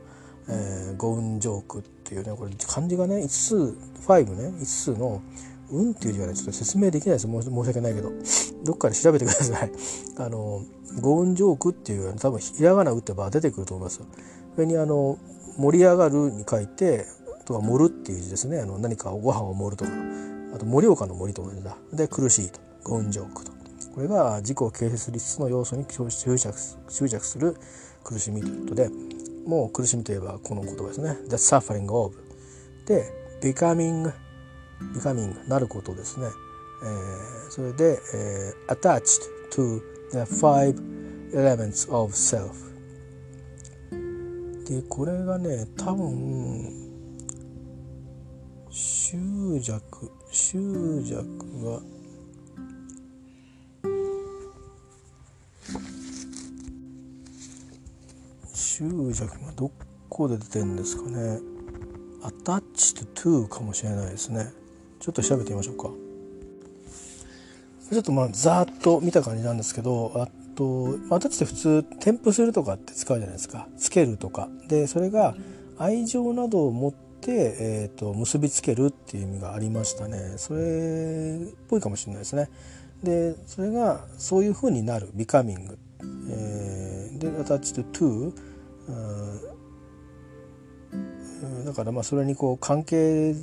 [0.49, 5.21] えー、五運ジョークっていうねこれ漢字がね5つ5ね5つの
[5.69, 8.11] 運っていう字はねちょっと説明できないです申し訳ないけど
[8.63, 9.71] どっかで調べてください
[10.17, 10.63] あの
[11.01, 14.01] 五運ジョークっていう多分ひらがな打てば出てくると思います。
[14.57, 15.17] 上にあの
[15.57, 17.05] 盛り上がるに書いて
[17.45, 18.59] とか盛るっていう字ですね。
[18.59, 19.91] あの何かご飯を盛るとか。
[20.53, 21.75] あと盛岡の森と同じだ。
[21.93, 22.59] で苦しいと。
[22.83, 23.51] 五運ジョークと。
[23.93, 26.53] これが自己を形成する5つの要素に執着
[26.89, 27.55] 執着する
[28.03, 28.89] 苦しみということで。
[29.45, 31.17] もう苦しみといえばこの言葉ですね。
[31.27, 32.15] The suffering of
[32.87, 34.11] で becoming
[34.93, 36.27] becoming なることですね。
[36.83, 39.81] えー、それで、えー、attached to
[40.11, 40.75] the five
[41.33, 42.65] elements of self.
[44.65, 46.71] でこれがね多分
[48.69, 49.17] 執
[49.61, 50.57] 着執
[51.03, 51.15] 着
[51.63, 51.81] が
[58.53, 59.71] 執着がど
[60.09, 61.39] こで出てんですかね。
[62.23, 64.51] アタッチと to かもしれないですね。
[64.99, 66.04] ちょっと調べてみましょうか。
[67.91, 73.67] ちょっとまあざーっと見た感じなんですけどあとアタッチって普通添付するとかって使うじゃないですか。
[73.77, 74.49] つけるとか。
[74.67, 75.35] でそれが
[75.77, 80.35] 愛情などを持って、えーと、結びつけるっていう意味がありましたね。
[80.37, 82.49] それっぽいかもしれないですね。
[83.03, 85.09] でそれがそういう風になる。
[85.15, 85.77] becoming、
[86.29, 88.33] えー、で attached to
[91.65, 93.35] だからまあそれにこう関係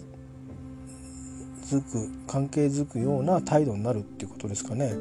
[1.77, 4.93] づく関係づくような態度になるっていうことですかね。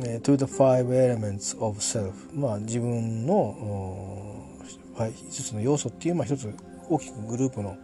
[0.00, 4.44] え to the five elements of self まあ自分の
[5.30, 6.52] 一つの要素っていうまあ一つ
[6.88, 7.76] 大きくグループの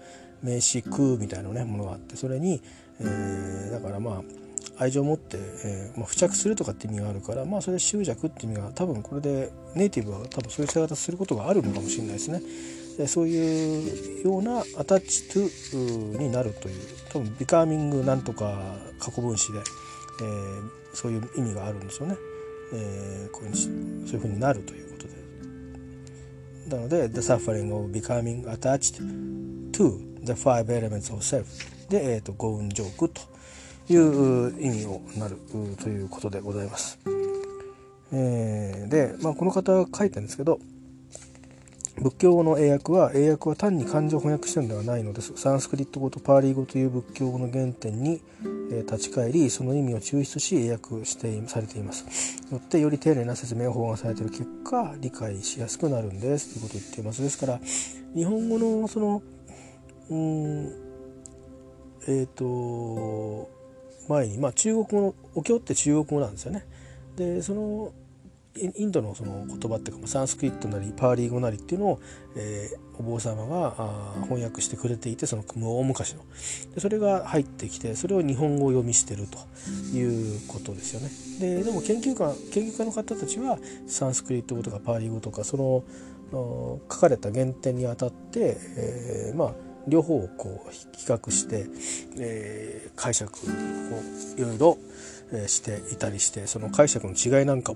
[0.42, 2.62] 名詞空みたいな、ね、ものがあってそれに、
[3.00, 4.22] えー、だからまあ
[4.78, 12.42] 愛情を持って、えーまあ、付着するとかって意味があるからまあそれ執着って意味が多分これでネイティブは多分そういう使い方することがあるのかもしれないですね。
[12.96, 16.80] でそういうようなアタッチトゥになるという
[17.14, 22.16] 多分ビカーミングなんとか過去分詞で、えー、そういう意味があるんですよね。
[22.72, 25.06] えー、こういうそういうふうになるということ
[26.66, 26.74] で。
[26.76, 29.00] なので The suffering of becoming attached
[29.70, 31.44] to the five elements of self
[31.88, 33.20] で、えーと、五運ジョークと
[33.92, 35.38] いう意味をなる
[35.80, 36.98] ということでございます。
[38.12, 40.58] えー、で、まあ、この方が書いたんですけど
[41.96, 45.32] 仏教語の英訳は英訳は単に漢字を翻訳してるのではないのです。
[45.36, 48.20] サンスクリット語とパーリー語という仏教語の原点に、
[48.72, 56.54] え、立ち返りその意味を抽出し英訳してされていますよってより丁寧な説明を包含されている結果理解しやすくなるんです。
[56.54, 57.22] ということを言っています。
[57.22, 57.60] ですから
[58.14, 59.22] 日本語のその
[60.10, 63.48] うんえっ、ー、と
[64.08, 66.66] 前に、まあ、中国語のお経って中国語なんですよね。
[67.16, 67.92] でその
[68.56, 72.00] インドのその言葉っていうかサンスクリットなりパーリー語なりっていうのを、
[72.36, 75.42] えー、お坊様があ翻訳してくれていてその
[75.78, 76.20] 大昔の
[76.74, 79.38] でそれが入ってきてそれを日本語を読みしてると
[79.96, 81.10] いうことですよね。
[81.40, 85.82] ででも研究家研究家の方たちはサンスクリット語とかパーリー語とかその
[86.90, 89.54] 書かれた原点にあたって、えー、まあ
[89.86, 91.66] 両方をこう比較して、
[92.18, 94.78] えー、解釈をいろいろ
[95.46, 97.74] していたりしてその解釈の違いなんか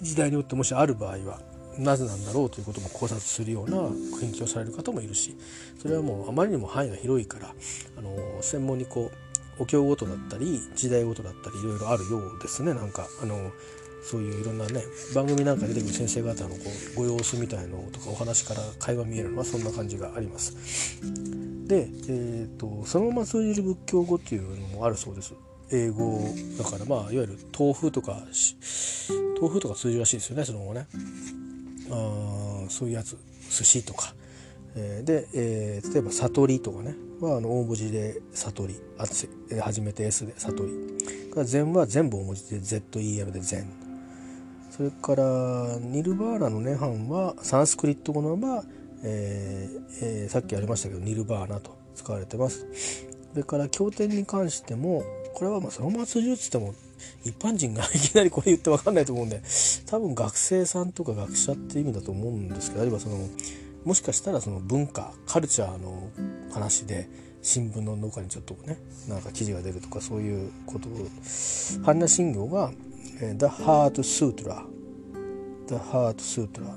[0.00, 1.40] 時代によってもしある場合は、
[1.78, 3.76] なぜなんだろうということも考察するような
[4.20, 5.36] 研究をされる方もいるし
[5.80, 7.52] それはもうあまりにも範囲が広いから
[7.98, 9.10] あの専門にこ
[9.58, 13.50] うお経ごとだったり時代ごとだったりいろいろあるようですねなんかあの
[14.04, 14.82] そういういろんなね
[15.14, 16.56] 番組なんか出てくる先生方のこ
[16.94, 21.00] うご様子みたいのとかお話から会話見えるのはそんな感じがあります。
[21.66, 25.32] で、えーと、そのまま通じる仏教語っていうのもあるそうです。
[25.70, 26.20] 英語
[26.58, 28.22] だからまあいわゆる豆腐とか
[29.40, 30.86] 豆腐とか通じるらしいですよねその後ね。
[31.90, 33.18] あそういうやつ
[33.50, 34.14] 寿司とか、
[34.74, 36.94] えー、で、えー、例えば悟りとかね。
[37.20, 39.04] はあの大文字で悟りあ
[39.62, 43.72] 初めて S で悟り禅は全部大文字で ZEM で禅
[44.70, 48.64] それからニルバーナの涅槃はサンスクリット語のまま、
[49.04, 52.66] えーえー、さっきありましたけどニルバーナと使われてます。
[53.32, 56.74] それから経典に関してもこれはまあそのまま通じるっつっても
[57.24, 59.42] 一般人がいきなりこれ言って分かんないと思うんで
[59.86, 63.18] 多分学生さんとか学者って意味だと思うんですけどあるいはその
[63.84, 66.10] もしかしたらその文化カルチャーの
[66.52, 67.08] 話で
[67.42, 70.92] 新聞の中にちょっとねなんか記事が出るとかそういうことを
[71.82, 72.72] 般若心経が
[73.20, 74.64] 「The Heart Sutra」
[75.68, 76.74] 「The Heart Sutra」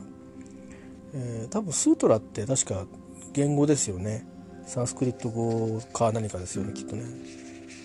[1.14, 2.86] え、多分スートラって確か
[3.34, 4.28] 言語ですよね。
[4.66, 7.04] サンスクリット語か何かですよねきっとね。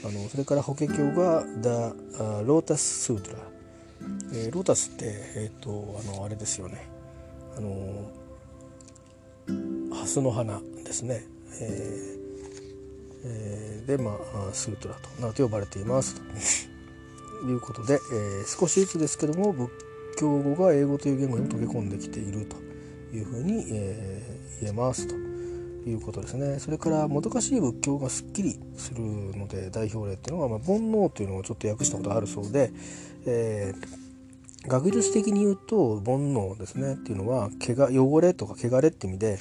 [0.05, 1.69] あのそれから法華経が「The
[2.45, 3.37] Lotus Sutra」
[4.35, 5.05] えー、ロータスって
[5.37, 6.89] えっ、ー、とあのあれですよね。
[7.57, 8.11] あの
[9.91, 11.25] 蓮の花ですね、
[11.61, 12.23] えー
[13.25, 16.17] えー、でまあスートラとなと呼ばれています。
[16.17, 16.23] と
[17.49, 19.71] いうことで、えー、少しずつですけども仏
[20.19, 22.57] 教語が英語という言語に溶け込んできていると
[23.15, 25.22] いうふうに、えー、言えますと。
[25.91, 32.73] いうことですねそれからもどかしい仏教がすっきりするので代表例っていうのは、まあ、煩悩というのをちょっと訳したことあるそうで、
[33.27, 39.39] えー、学術的に言うと煩悩ですねっていうのはけがれとか汚れって意味で、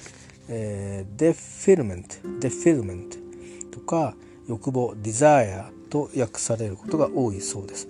[0.49, 4.15] えー、 defilement defilement とか
[4.47, 7.87] 欲望 desire と訳されることが多いそうです。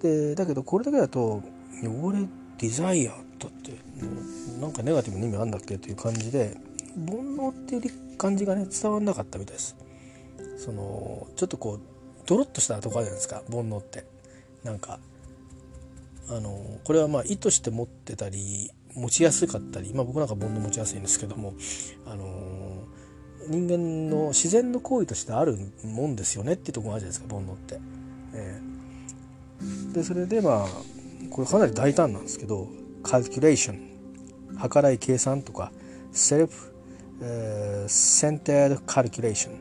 [0.00, 1.42] でだけどこれだけだと
[1.82, 2.20] 汚れ
[2.58, 3.72] desire とって
[4.60, 6.56] なんかネガティブな意味あるんだっけという感じで
[6.96, 9.76] 煩悩っていう感じがね伝わんなかったみたいです。
[10.56, 11.80] そのちょっとこう
[12.26, 14.04] ドロッとしたとこあるじゃないですか煩悩って。
[14.64, 15.00] なんか
[16.28, 21.54] あのこれはまあ意図して持ってたり持ちやすかったりまあ僕なんか煩悩持ちやすいんですけども
[22.06, 22.84] あの
[23.48, 27.80] 人間の自然の行為としてあるもんですよねっていうところがあるじゃないですか煩悩って。
[28.34, 30.68] えー、でそれでまあ
[31.30, 32.68] これかなり大胆なんですけど
[33.02, 35.72] カルキュレーション計らい計算とか
[36.12, 36.71] セルフ
[37.88, 39.54] センターカルキュレーション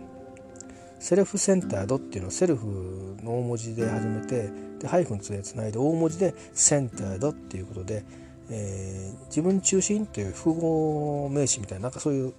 [1.00, 8.04] セルフセンタードっていうのをセルフの大文字で始めてでハイフンつないで大文字でセンタードっていうことで、
[8.50, 12.34] えー、自分中心という複合名詞みたいななんかそういう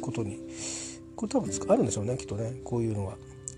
[0.00, 0.40] ことに
[1.14, 2.60] これ多分あるんでしょうねきっとね。
[2.64, 3.16] こういうのは。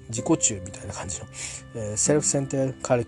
[0.08, 1.26] 自己中みたいな感じの、
[1.74, 3.06] えー、セルフセンターカル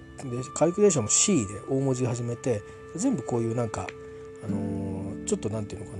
[0.55, 2.61] カルキュレーションも C で大文字始めて
[2.95, 3.87] 全部こういうなんか、
[4.45, 6.00] あのー、ちょっと何て言うのか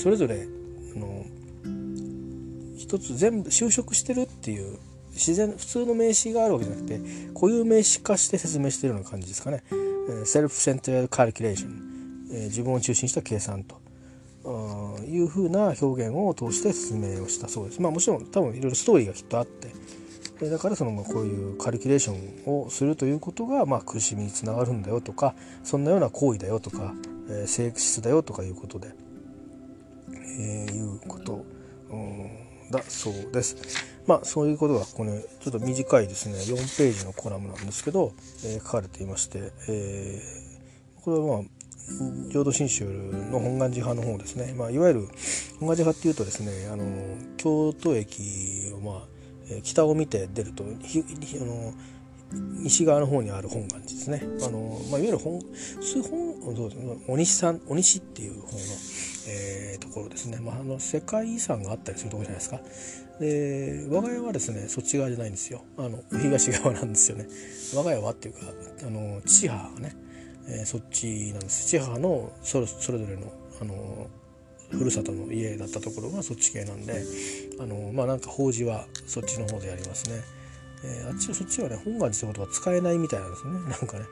[0.00, 0.46] それぞれ
[0.96, 1.24] あの
[2.78, 4.78] 一つ全部就職してるっていう
[5.12, 7.00] 自然普通の名詞があるわけじゃなくて
[7.34, 9.62] 固有名詞化して説明してるような感じですかね。
[10.24, 13.80] セルフセンターカリキュレーション、え、自分を中心した計算と
[15.06, 17.82] いうふうな表現を通して説明をしたそうです。
[17.82, 26.94] まあもちろん多分いろいろストーリーがきっとあってだからそのこういうカリキュレーションをするということがまあ苦しみにつながるんだよとかそんなような行為だよとか、
[27.28, 29.09] えー、性質だよとかいうことで。
[30.14, 31.44] えー、いうこと、
[32.70, 33.56] だそうです。
[34.06, 38.12] まあそういうことがここねちょっと短いですね4ページのコラムなんですけど、
[38.44, 41.60] えー、書かれていまして、えー、これはまあ
[42.30, 45.00] 浄土真宗の本願寺派の方ですね、まあ、いわゆる
[45.58, 46.84] 本願寺派っていうとですねあの
[47.36, 51.74] 京都駅を、まあ、北を見て出るとあの
[52.32, 54.22] 西側の方にある本願寺ですね。
[54.46, 55.40] あのまあ、いわゆる本
[56.42, 58.58] 本どうですお西さんお西っていう方の、
[59.28, 62.60] えー、ところですね、まあ、あの世界遺産があったりするところじゃないですか。
[63.20, 65.62] で我が家はですねそっち側じゃないんですよ。
[65.76, 67.26] あの東側なんですよね。
[67.74, 68.40] 我が家はっていうか
[68.86, 69.94] あの父母がね、
[70.48, 71.66] えー、そっちなんです。
[71.66, 74.06] 父母のそれそれぞれのあの
[74.70, 77.02] ふるさとの家だったところがそっち系なんで
[77.58, 80.22] あのまあなんか法事はそっちの方でやりますね、
[80.84, 83.52] えー、あっちはそっちはね本願寺ってことは使えないみたいなんですね。
[83.52, 84.04] なんかね。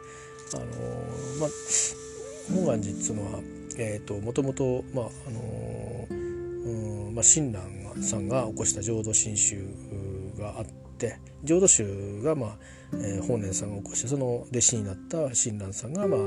[0.54, 0.64] あの
[1.40, 1.50] まあ
[2.52, 3.40] 本願寺っつうのは
[3.78, 9.56] えーと、もともと、まああのうんまあ、親鸞さんが起こした浄土真宗
[10.38, 10.66] があっ
[10.98, 12.56] て浄土宗が、まあ
[12.94, 16.20] えー、法然さんが起こしてその弟子になった親鸞さんが、まあ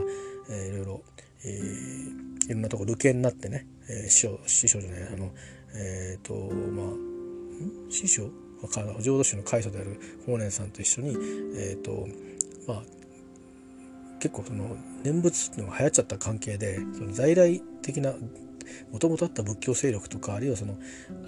[0.50, 1.04] えー、いろいろ、
[1.46, 5.32] えー、いろんなところ流刑になってね、えー、師匠師匠じゃないあの
[5.76, 6.86] えっ、ー、とまあ
[7.92, 8.30] 師匠？
[9.02, 11.16] 浄土宗の開祖である法然さんと一緒に
[11.56, 12.08] え、ー、と
[12.68, 12.84] まあ
[14.22, 18.14] 結構その念仏っていうのが流行っちゃった関係でその在来的な
[18.92, 20.78] もともとあった仏教勢力とかあるいはその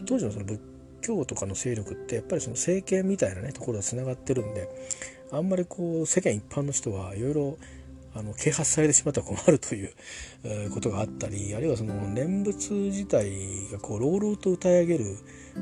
[0.06, 0.62] 当時のその仏
[1.02, 4.70] 教とかの勢力ってやっぱりその政権みたいなねところがつながってるんで
[5.32, 7.58] あんまりこう世間一般の人はいろいろ
[8.16, 9.92] あの啓発されてしまったら困るという、
[10.44, 13.32] えことがあったりあるいはその念仏自体
[13.72, 15.18] がこう朗々と歌い上げる。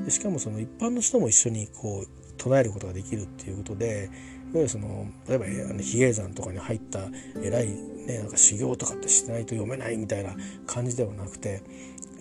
[0.10, 2.08] しかもその一般の人も一緒にこう
[2.38, 4.10] 唱えることができるっていうことで
[4.52, 7.00] いわゆるその例えばあの比叡山とかに入った
[7.42, 10.36] 偉い、ね、なんか修行とかってしてないと読めないみたいな
[10.68, 11.64] 感じではなくて、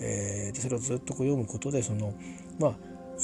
[0.01, 2.15] えー、でそれをずっとこう読むことでその
[2.61, 2.75] まあ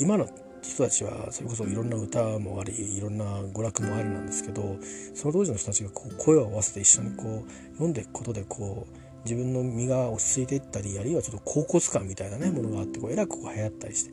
[0.01, 0.29] 今の
[0.63, 4.77] 人たちはそれこそいろんな歌もありいろんな娯楽もありなんですけど
[5.15, 14.13] その当時の人たちがこう声を合わせて一緒にこう読んでいくことでこう自分の身が落ち着いていったりあるいはちょっと高骨感みたいなねものがあってこうえらくこう流行ったりして。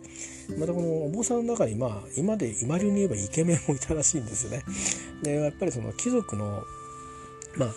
[0.57, 4.64] またこのお坊さんの中にまあ今で今流に言えばイケメンもいたらしいんですよね。
[5.22, 6.64] でやっぱりその貴族の
[7.55, 7.74] まあ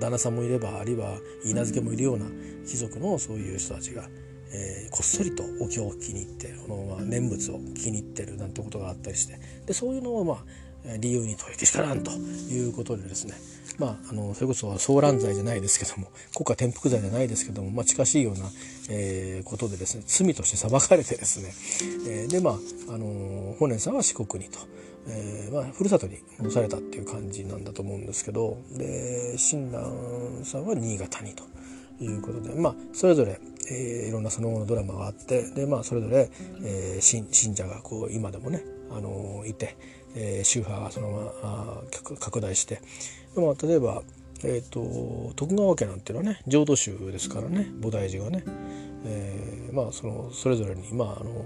[0.00, 2.26] 旦那さんもいればあるいは稲漬けもいるような
[2.66, 4.08] 貴族のそういう人たちが、
[4.52, 9.38] えー、こっそりとお経を気に入ってこの、まあ、念仏を気に入ってるなんてことがあったりして。
[9.66, 10.44] でそういうのをまあ
[11.00, 13.34] 理由に問いけしからんということでですね
[13.78, 18.40] まあ、あのそれこそ騒乱罪じゃないですけども国家転覆罪じゃないですけども、まあ、近しいような、
[18.90, 21.52] えー、ことでですね罪として裁かれてですね、
[22.10, 22.54] えー、でまあ、
[22.94, 24.58] あの本年さんは四国にと。
[25.10, 31.44] えーまあ、ふるさとに戻されたっていう感じなんだと思うんですけどで親鸞さんは新潟にと
[31.98, 36.30] いうことで、まあ、それぞれ、えー、いろんなその後のドラマがあってで、まあ、それぞれ、
[36.62, 39.76] えー、信者がこう今でもね、あのいて、
[40.14, 42.80] えー、宗派がそのまま拡大して
[43.38, 44.02] でも例えば、
[44.42, 48.42] えーと、徳川家なんていうのはね浄土宗ですからね菩提寺がね、
[49.04, 51.44] えー、まあそのそれぞれにまああの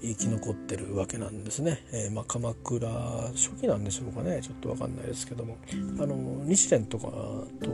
[0.00, 2.88] 生き残ってるわけなんですね、えー、まあ、鎌倉
[3.34, 5.58] 初期なんでしょうかねちょっと分かんないですけども。
[5.98, 7.70] あの日蓮とかと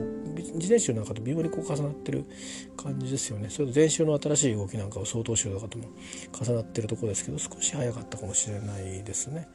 [0.54, 2.24] 自伝宗なんかと微妙にこう重なってる
[2.76, 3.50] 感じですよね。
[3.50, 5.84] それと禅宗の新しい動きなんかは曹洞宗とかとも
[6.32, 9.48] 重なってるとこですけど少し早かったかもしれないですね、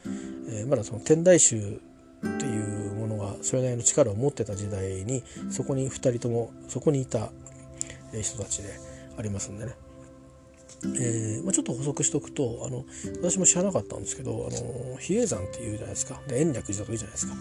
[0.50, 1.82] えー、まだその天台宗
[2.20, 7.32] っていうものがそれなりの力を持ってた時代にそこに2人ともそこにいた
[8.22, 8.80] 人たちで
[9.18, 9.76] ありますんでね。
[10.84, 12.86] えーまあ、ちょっと補足しておくとあの
[13.22, 16.22] 私も知らなかったんですけどあの比叡山っていうじゃないですか。
[16.28, 17.36] で延暦寺とかいじゃないですか。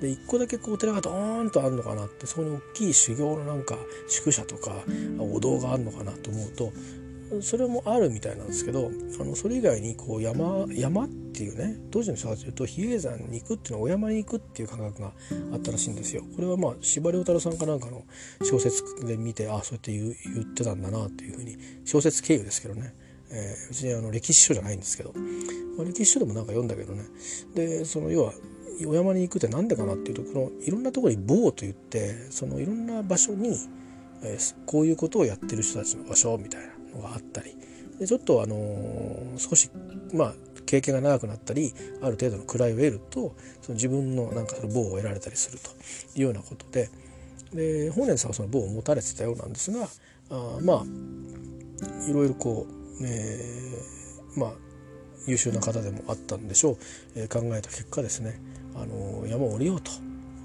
[0.00, 3.76] で一個だけこう寺がドーンとあるのかなってそこに大きい修行のなんか
[4.08, 4.72] 宿舎とか
[5.18, 6.72] お堂があるのかなと思うと
[7.40, 15.12] それもあるみたいなんですけどあのそれ以外にこう山山っていうね当時の人たちで言うと比叡山に行くっていうのはお山に行くっていう感覚が
[15.52, 16.22] あったらしいんですよ。
[16.34, 18.04] これはまあ司馬太郎さんかなんかの
[18.42, 22.94] 小説で見てああそうやって言言ってたんだなっていうふうに小説経由ですけどね、
[23.30, 25.12] えー、別にあの歴史書じゃないんですけど、
[25.76, 27.04] まあ、歴史書でもなんか読んだけどね。
[27.54, 28.32] でその要は
[28.86, 33.56] お山に行くって何でかなっていうとこのいろんなところに棒と言ってそのいろんな場所に、
[34.22, 36.79] えー、こういうことをやってる人たちの場所みたいな。
[36.98, 37.56] があったり
[37.98, 38.56] でちょっとあの、
[39.36, 39.70] 少し
[40.12, 40.34] まあ
[40.66, 45.70] 経験が長くなったりある程度の位を得るとその自分のなんかその棒を得られたりすると
[46.18, 46.90] いうようなことで
[47.52, 49.88] で法然さんはその棒を持たれてたようなんですが
[50.30, 50.84] あまあ
[52.08, 52.66] いろいろこ
[53.00, 54.52] う、えー、まあ
[55.26, 56.76] 優秀な方でもあったんでしょう、
[57.16, 58.40] えー、考えた結果ですね
[58.76, 59.90] あの山を降りようと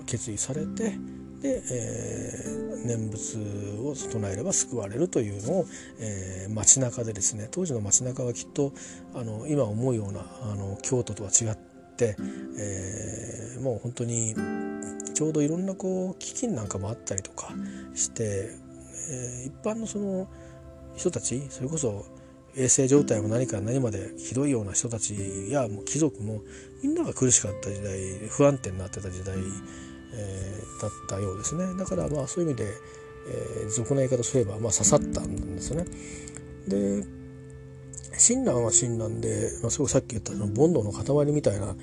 [0.06, 0.98] 決意されて
[1.46, 3.38] で、えー、念仏
[3.84, 5.66] を唱えれば救われるというのを、
[6.00, 8.74] えー、街中でですね当時の街中はきっと
[9.14, 11.58] あの今思うようなあの京都とは違っ
[11.96, 12.16] て、
[12.60, 14.36] えー、もう本当に
[15.14, 17.54] ちょうどいろんなこう飢饉なんかもあったりとか
[17.94, 18.50] して、
[19.12, 20.28] えー、一般のその
[20.96, 22.06] 人たちそれこそ
[22.58, 26.42] 衛生状態も何から何までひどいような人たちやもう貴族も
[26.82, 29.36] みんなが苦しかった時代不安定になってた時代
[30.16, 32.74] えー、だったようですねだからまあそういう意味で、
[33.28, 35.86] えー、俗な言い方すれば、まあ、刺さったんですね。
[36.68, 37.06] で
[38.18, 41.76] 親鸞は親鸞で、まあ、すごくさっき言ったの煩悩の塊みたいな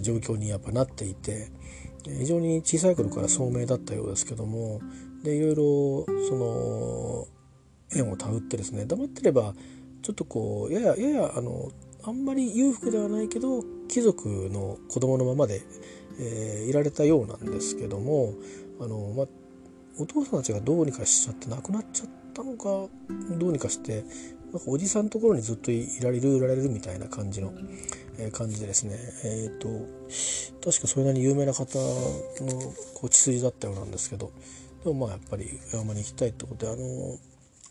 [0.00, 1.50] 状況にやっぱなっていて
[2.04, 4.80] 非常に小さい頃から聡明だったようですけども
[5.22, 7.26] でいろいろその
[7.94, 9.54] 縁をたぐってですね黙ってれば
[10.02, 11.70] ちょっとこうややややあの
[12.02, 15.62] あんまり裕福ではないけど貴族の子供のままで
[16.18, 18.34] えー、いられたようなんですけども
[18.80, 19.26] あの、ま
[20.02, 22.88] お父さんたちがどうにかしちゃって亡くなっちゃったのか
[23.38, 24.04] どうにかして
[24.52, 27.52] なんかおじさんのところにずっといられるいられるみたいな感じの、
[28.18, 28.96] えー、感じでですね。
[29.24, 29.68] え、ー、と
[30.64, 32.60] 確かそれなりに有名な方の
[32.94, 34.32] こう血筋だったようなんですけど
[34.84, 37.18] でもまあやっぱり山に行きたいってことであの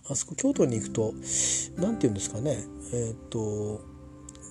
[0.09, 1.13] あそこ京都に行くと
[1.77, 2.63] 何て言うんですかね。
[2.93, 3.81] えっ、ー、と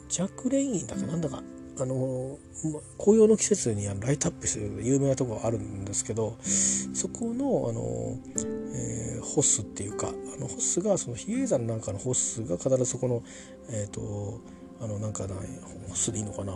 [0.08, 1.42] ジャック・レインだかなんだか
[1.78, 2.38] あの
[2.98, 8.18] 紅葉の季節にライトアップする有名なとこがあるんですけどそこのあの、
[8.74, 13.22] えー、ホスっていうかあのホスがその比叡山なんかのホスが必ずそこの
[13.70, 14.40] えっ、ー、と
[14.80, 15.34] あのなんかな
[15.88, 16.54] ホスでいいのかな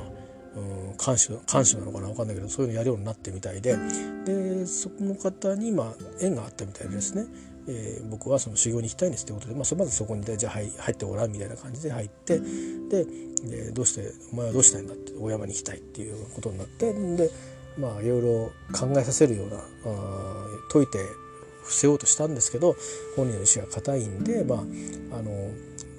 [0.57, 3.77] うん、監修監修なのかな分かんないけどそういうのやるようになってみたいで
[4.25, 7.27] でそこの方に、まあ、縁があったみたいですね。
[7.69, 13.05] えー、僕はその修行に行きたいんですってことで、まあ、まずそこにでじゃあ入入ってごらんみたいな感じで入ってで
[13.45, 17.31] でどうしてお前はどうしたいんだって大山に行きたいっていうことになってで
[17.79, 20.99] まあいろいろ考えさせるようなあ解いて
[21.62, 22.77] 伏せようとしたんですけど
[23.17, 24.59] 本人の意志が固いんで、まあ、
[25.19, 25.51] あの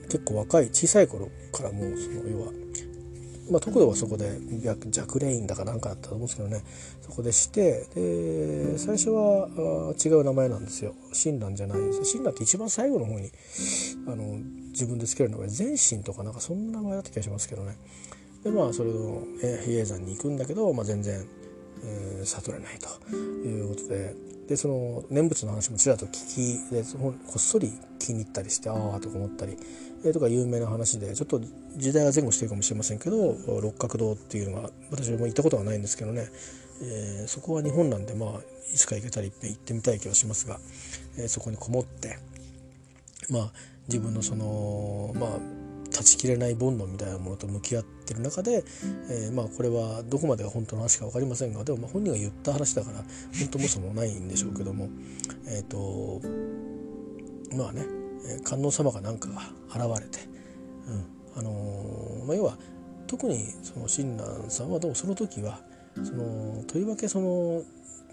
[0.03, 2.51] 結構若い小さい頃からもうその要は
[3.49, 4.39] まあ、特度はそこで
[4.91, 6.63] 弱レインだかなんかだったと思うんですけどね。
[7.01, 10.93] そこでしてで最初は違う名前なんですよ。
[11.13, 12.05] 親鸞じゃないんです。
[12.05, 13.31] 親鸞って一番最後の方に
[14.07, 14.39] あの
[14.71, 17.77] 自分で付ける名前全身とかなんかそんな名前だった気がしますけどね。
[18.43, 21.25] でまあそれを比叡山に行くんだけど、まあ、全然、
[21.83, 24.15] えー、悟れないということで。
[24.47, 27.69] でその念仏の話もちらっと聞きでこっそり
[27.99, 29.57] 気に入ったりしてああとか思ったり、
[30.05, 31.41] えー、とか有名な話でちょっと
[31.75, 36.27] 時代は前後してるかもしれませんけど六角堂っていうのが私も行ったことはないんですけどね、
[36.81, 38.29] えー、そこは日本なんでまあ
[38.73, 40.59] いつか行けたらいっぺん行ってみたい気はしますが、
[41.17, 42.17] えー、そこにこもって
[43.29, 43.51] まあ
[43.87, 45.29] 自分のそのまあ
[45.91, 48.63] 断ち切れない煩悩みたいなものと向き合ってる中で、
[49.09, 52.97] えー、まあこれはどこまでが本当の話か分かりませんがでもまあ本人が言った話だから
[53.39, 54.89] 本当もそもないんでしょうけども
[55.47, 56.21] えっ、と
[57.55, 58.06] まあね
[58.43, 60.19] 観音様が何かが現れて、
[60.87, 62.57] うんあのー、まあ、要は
[63.07, 65.59] 特にその親鸞さんはどうもその時は
[66.03, 67.63] そのとりわけその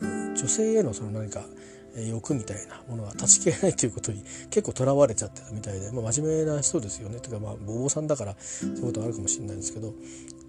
[0.00, 1.44] 女性へのその何か
[1.96, 7.20] 欲みたいなものは断ち切れないということに結構とらわれちゃってたみたいで、まあ、真面目な人ですよね。
[7.20, 9.94] というかまあ坊さんだからそういうことはあるかもしれないんですけど、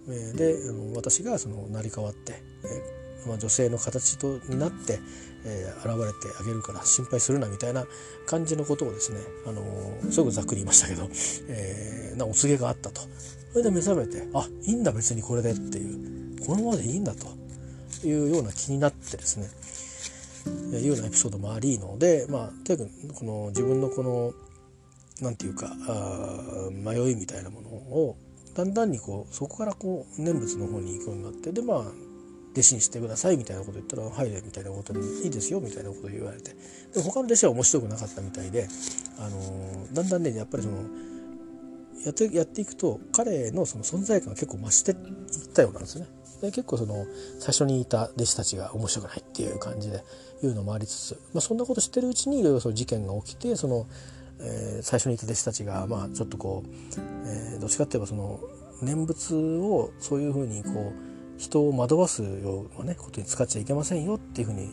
[0.08, 0.56] え、で
[0.96, 4.98] 私がその成り代わって、えまあ、女性の形とになって、
[5.46, 7.86] えー、現れてあげるから心配するなみたいな
[8.26, 11.08] 感じのことをですね、あのー、すごくざっくり言いましたけど、
[11.48, 13.00] えー、なお告げがあったと。
[13.52, 17.26] それで目覚めてあいいんだ別にこれでっていうこのままでいいんだと
[18.06, 19.48] いうような気になってですね
[20.78, 24.34] いうようなエピソードもありのでまあとにかくこの自分のこの
[25.22, 28.16] 何て言うかあ迷いみたいなものを
[28.54, 31.84] だんだんにこうそこからこう念仏の方に行くようになってでまあ
[32.56, 36.56] 弟子にしてくださいみたいなこと言ったら「はい」みたいなことに「いいですよ」みたいなこと言われて
[36.94, 38.66] で他の弟子は面白くなかったみたいで、
[39.18, 40.78] あの、だんだんねやっぱりその
[42.04, 44.96] やってやっていくと彼のその存在感が結構増していっ
[45.52, 46.06] たようなんですね。
[46.40, 47.06] で結構その
[47.40, 50.04] 最初にいた弟子たちが面白くないっていう感じで
[50.42, 53.86] いうのもありつつ、まあ、そんなこと知ってるうちにいろいろその事件が起きてその、
[54.40, 56.70] えー、最初にいた弟子たちがまあちょっとこう、
[57.26, 58.40] えー、どっちかっていえばその
[58.82, 64.70] 念仏をそういうふうにこう人を惑わすような、ね、ことに使っちゃいけませんよっていうふうに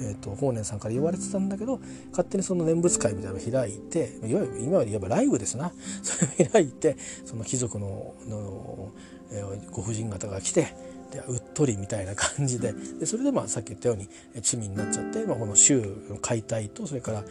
[0.00, 8.90] えーと、法然さんから言われてたんだけど勝手にその念仏会みたいなのを開いていわゆる今まで言えばライブですな それを開いてその貴族のの、
[9.30, 10.74] えー、ご婦人方が来て
[11.10, 14.08] でうっとりみたいな感じででそれでまあさっき言ったように
[14.42, 17.24] 罪になっちゃって、まあ、この宗の解体とそれから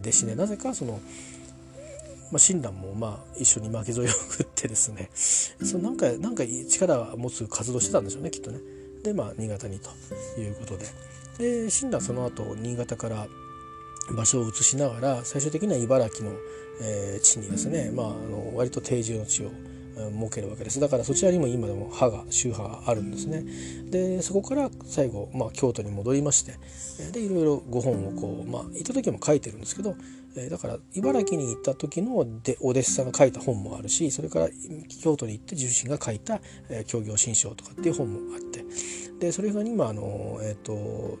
[0.00, 1.00] 弟子でなぜかその。
[2.30, 5.10] まあ、親鸞もまあ一緒に巻き添えを食ってですね。
[5.14, 8.60] そのなんかなんか力を持つ活動してたんでしょうねきっとね。
[9.02, 9.90] でまあ新潟にと
[10.40, 10.86] いうことで。
[11.38, 13.26] で親鸞その後新潟から
[14.14, 16.32] 場所を移しながら最終的には茨城の、
[16.82, 19.50] えー、地にですね、まあ、あの割と定住の地を
[19.96, 20.80] 設けるわけです。
[20.80, 23.44] だからそちらにも今でも派が宗派があるんですね。
[23.90, 26.54] でそこから最後、まあ、京都に戻りまして
[27.12, 29.96] でいろいろご本をこう、まあ、行った時も書いてるんですけど
[30.48, 34.48] だから茨城に行った時のでお弟子さんが書いた本もあるしそれから
[35.02, 36.40] 京都に行って自身が書いた
[36.86, 38.64] 「教行新書」とかっていう本もあって
[39.18, 41.18] でそれが今あの、えっ、ー、と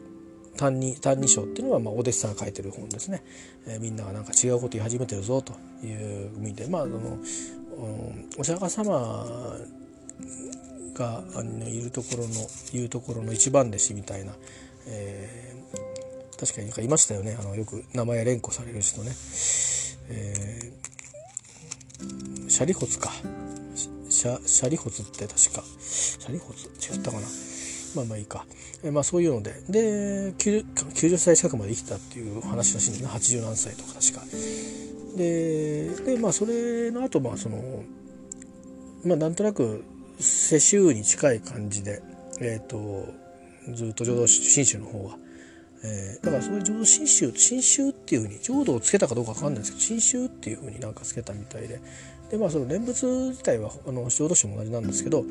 [0.56, 3.22] 歎異抄っていうのは、まあ、お弟子さんが書いてる本ですね、
[3.66, 5.54] えー、みんながなんか違うこと言い始めてるぞと
[5.84, 7.18] いう意味でまああの
[8.36, 9.56] お釈迦様
[10.94, 11.24] が
[11.68, 12.34] いるところの
[12.72, 14.32] 言うところの一番弟子みたいな、
[14.86, 15.49] えー、
[16.40, 17.36] 確かになんかいましたよね。
[17.38, 19.10] あのよく名前連呼される人ね、
[20.08, 23.10] えー、シャリホツか。
[24.08, 25.62] シャシャリホツって確か。
[25.78, 26.68] シャリホツ？
[26.92, 27.26] 違ったかな。
[27.94, 28.46] まあまあいいか、
[28.82, 29.52] えー、まあそういうので。
[29.68, 33.08] で 90, 90歳近くまで生きたっていう話らしいんですね。
[33.08, 34.22] 80何歳とか確か。
[35.16, 37.84] ででまあそれの後まあその
[39.04, 39.84] まあなんとなく
[40.18, 42.00] 世襲に近い感じで
[42.40, 43.06] えっ、ー、と
[43.74, 45.19] ずっと浄土真宗の方は。
[45.82, 51.80] えー、だからそういう浄土真宗真宗っていうふうに浄土をつけたかどうか分かんないですけど真宗っていうふうになんかつけたみたいで。
[52.30, 55.24] でまあその念仏自体はあの浄土宗も同じなんですけど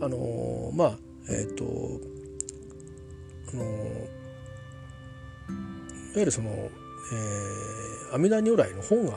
[0.00, 0.98] あのー、まあ
[1.28, 2.00] えっ、ー、と
[3.52, 3.70] あの、いわ
[6.16, 9.16] ゆるその、えー、阿弥陀如来の本願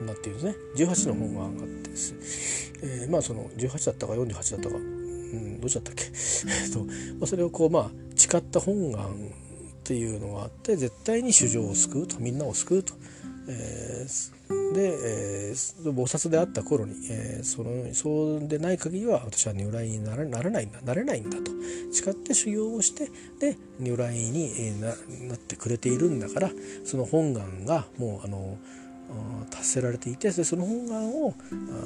[0.00, 0.56] になっているんですね。
[0.76, 6.04] 18の本願があってです、えー、まあその18だったか48だったか、うん、どっちだったっけ？
[6.72, 9.10] と、まあ、それをこうまあ誓った本願
[9.84, 12.94] っていうのがあって絶対に主情を救うとみんなを救うと。
[13.46, 21.52] えー、で、えー、菩薩であった頃に、えー、そのそうでない限りは私は如来にならならないんだなれないんだと
[21.92, 24.86] 誓って修行をしてで如来にな
[25.28, 26.50] なってくれているんだから
[26.86, 28.56] その本願がもうあの
[29.50, 31.34] 達せられていてその本願を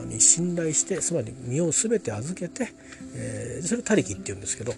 [0.06, 2.72] に信頼してつまり身を全て預けて、
[3.14, 4.72] えー、それを他力っていうんですけど、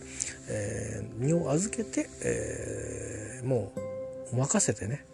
[0.48, 3.72] えー、身を預けて、えー、も
[4.32, 5.04] う任せてね、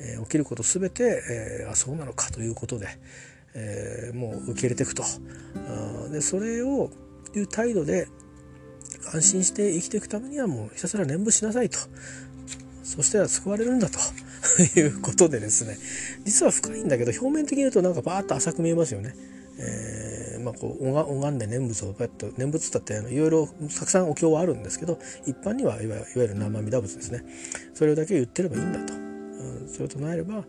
[0.00, 1.22] えー、起きること全て、
[1.62, 2.88] えー、あそうなのかということで、
[3.54, 5.02] えー、もう受け入れていくと。
[6.10, 6.90] でそれを
[7.34, 8.08] いう態度で
[9.12, 11.78] 安心して生きていくためにはもうひたすら念仏しなさいと。
[12.82, 13.98] そしたら救われるんだと。
[14.76, 15.78] いうことでですね。
[16.24, 19.14] 実は深いんだけど表面的に言うとなんかバーッと浅く見えますよね。
[19.60, 23.48] えー、まあこう拝んで念仏をパッと念仏だっていろいろ
[23.78, 27.24] たくさんお経はあるんですけど一般にはいわゆる生阿弥陀仏ですね。
[27.74, 30.44] それだけ言ってればいいんだと、うん、それを唱えれば、うん、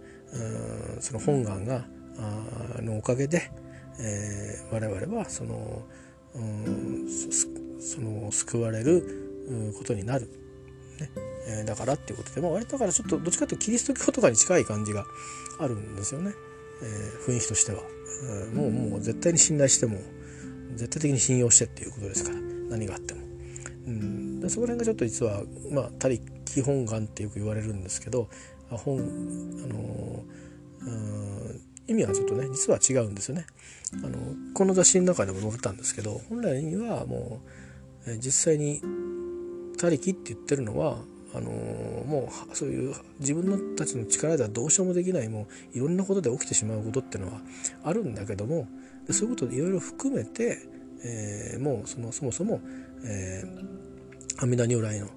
[1.01, 1.85] その本願が
[2.17, 3.51] あのおかげで、
[3.99, 5.81] えー、我々はその,、
[6.35, 7.07] うん、
[7.79, 10.27] その救われることになる。
[10.99, 11.09] ね。
[11.47, 15.05] えー、だからっていうことで、まあ、割とだからちょっとどっちかというとキリスト教とかに近い感じが
[15.57, 16.33] あるんですよね、
[16.83, 17.81] えー、雰囲気としては、
[18.53, 19.97] もうもう絶対に信頼しても
[20.75, 22.49] 絶対的に信用してっていうことですから。
[22.69, 23.21] 何があっても、
[23.87, 26.23] うん、でそこら辺がちょっと実はまあ他力
[26.63, 28.29] 本願ってよく言われるんですけど
[28.69, 30.23] 本あの
[31.87, 33.47] 意味はちょっとね実は違うんですよね。
[34.03, 34.17] あの
[34.53, 37.41] この雑誌の中でも載ったんですけど本来にはも
[38.05, 38.81] う実際に
[39.79, 40.99] 他力って言ってるのは
[41.33, 47.41] あのー、もうそういう自分のたちの力ではどうしようもできないもういろんなことで起きてしまうことっていうのは
[47.83, 48.67] あるんだけども
[49.07, 50.57] でそういうことでいろいろ含めて、
[51.03, 52.61] えー、もうそのそもそも、
[53.05, 55.07] えー、阿弥陀如来の、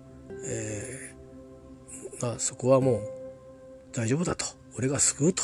[0.45, 3.01] えー、まあ、そこはもう
[3.93, 4.45] 大丈夫だと
[4.77, 5.43] 俺が救うと。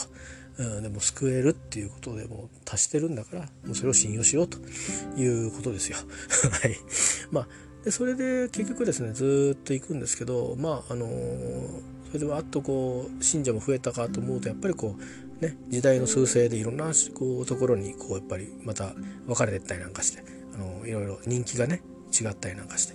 [0.59, 4.59] うん、でも救えるっていうことでも達してるんだからもうそれを信用しようと
[5.17, 5.99] いうことですよ。
[6.51, 6.77] はい。
[7.31, 7.49] まあ
[7.85, 11.07] でそれで結局ですねずっと行くんですけどまああの
[12.09, 18.93] それでわっとこう信者も増えたかと思うとやっぱりこうね時代の趨勢でいろんなこうところにこうやっぱりまた
[19.27, 20.25] 分かれてったりなんかして
[20.55, 22.95] あのいろいろ人気がね違ったりなんかして。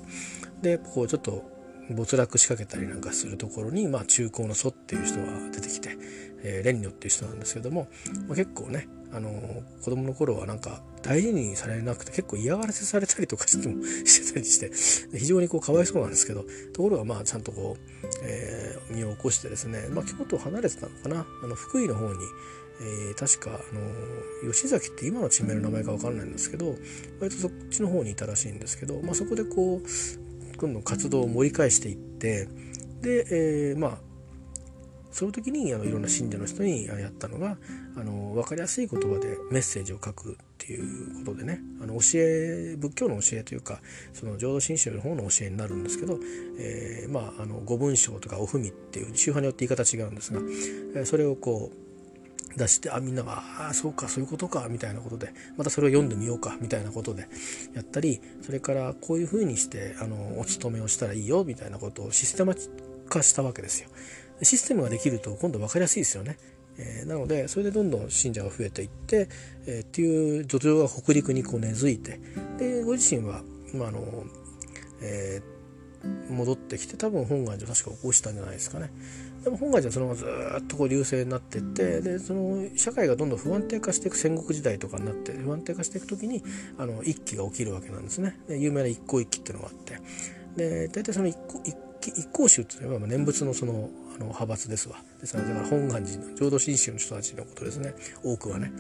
[0.61, 1.53] でこうちょっと
[1.89, 5.97] 没落しかけたりなんかするところに、まあ、中高の祖っていう人が出てきて、
[6.43, 7.88] えー、蓮如っていう人なんですけども、
[8.27, 9.29] まあ、結構ねあの
[9.84, 14.71] 子供の頃はなんか大事にされなくて結構嫌がらせされたりとかしてもしてたりして
[15.17, 21.25] 非常にこうかわいそうなんですけどところがまあちゃんとこう、えー、身を起こしてですね、まあ、京都を離れてたのかな。
[21.43, 22.13] あの福井の方に、
[22.81, 26.75] えー、確かあの吉崎って今の地名の名前か分かんないんですけど
[27.19, 29.88] 割とそっちの方にいたらしいんですけど、まあ、そこでこう
[30.64, 32.47] 今度活動を盛り返していって
[33.01, 33.26] で、
[33.72, 33.97] えー、まあ
[35.11, 37.57] その時にあのいろんな信者の人にやったのが
[37.97, 43.82] あの分かりやすい言葉でメッセージを書くっていうことでねあの教え仏教の教えというか
[44.14, 46.18] その浄土真宗の方の教えになるんですけど、
[46.57, 50.39] えー、まああの五文章とかお文っていう宗派によって言い方違うんですが、
[50.95, 51.82] えー、それをこう
[52.56, 57.28] 出してあみんなが「ああそうかそういうことか」みたいなことでまたそれを読んでみようかみたいなことで
[57.74, 62.56] やったりそれからこういうふうにしてあのお勤めをしたらいいよみたいなことをシステマ
[63.10, 63.89] 化したわけですよ。
[64.41, 66.38] システムができると今度分かりやすいですよね。
[66.78, 69.30] えー、なのでそれでどんどん信者が増えていって、
[69.68, 72.20] えー、っていう土壌が北陸にこう根付いて
[72.58, 73.43] でご自身は、
[73.74, 74.24] まあの
[75.01, 78.91] えー、戻ってきて多分本願寺を確か起こしたんじゃないですかね。
[79.43, 86.43] でも本願寺はそのままずっとこう流星になってってでその社会がどんどん不安定化していく戦国時代とかになって不安定化していく時に
[86.77, 88.39] あの一揆が起きるわけなんですね。
[88.47, 89.99] で有名な一向一揆っていうのがあって
[90.55, 91.37] で大体その一
[92.05, 94.97] 一向宗っていうのは念仏のそのあの派閥ですわ。
[95.20, 97.95] ですからだから本願寺の浄土真宗の人たちのことですね。
[98.24, 98.72] 多くはね。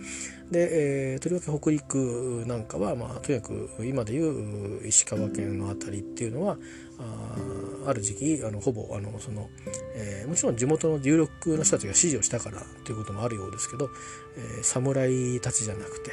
[0.51, 6.57] で、えー、とりわけ北陸なんかは、まあ、とにかく今でいう石川県の辺りっていうのは
[6.99, 9.49] あある時期あのほぼあのその、
[9.95, 13.89] えー、もちろん地元の有力の人たちが支持をしたからということもあるようですけど、
[14.37, 16.11] えー、侍たちじゃなくて、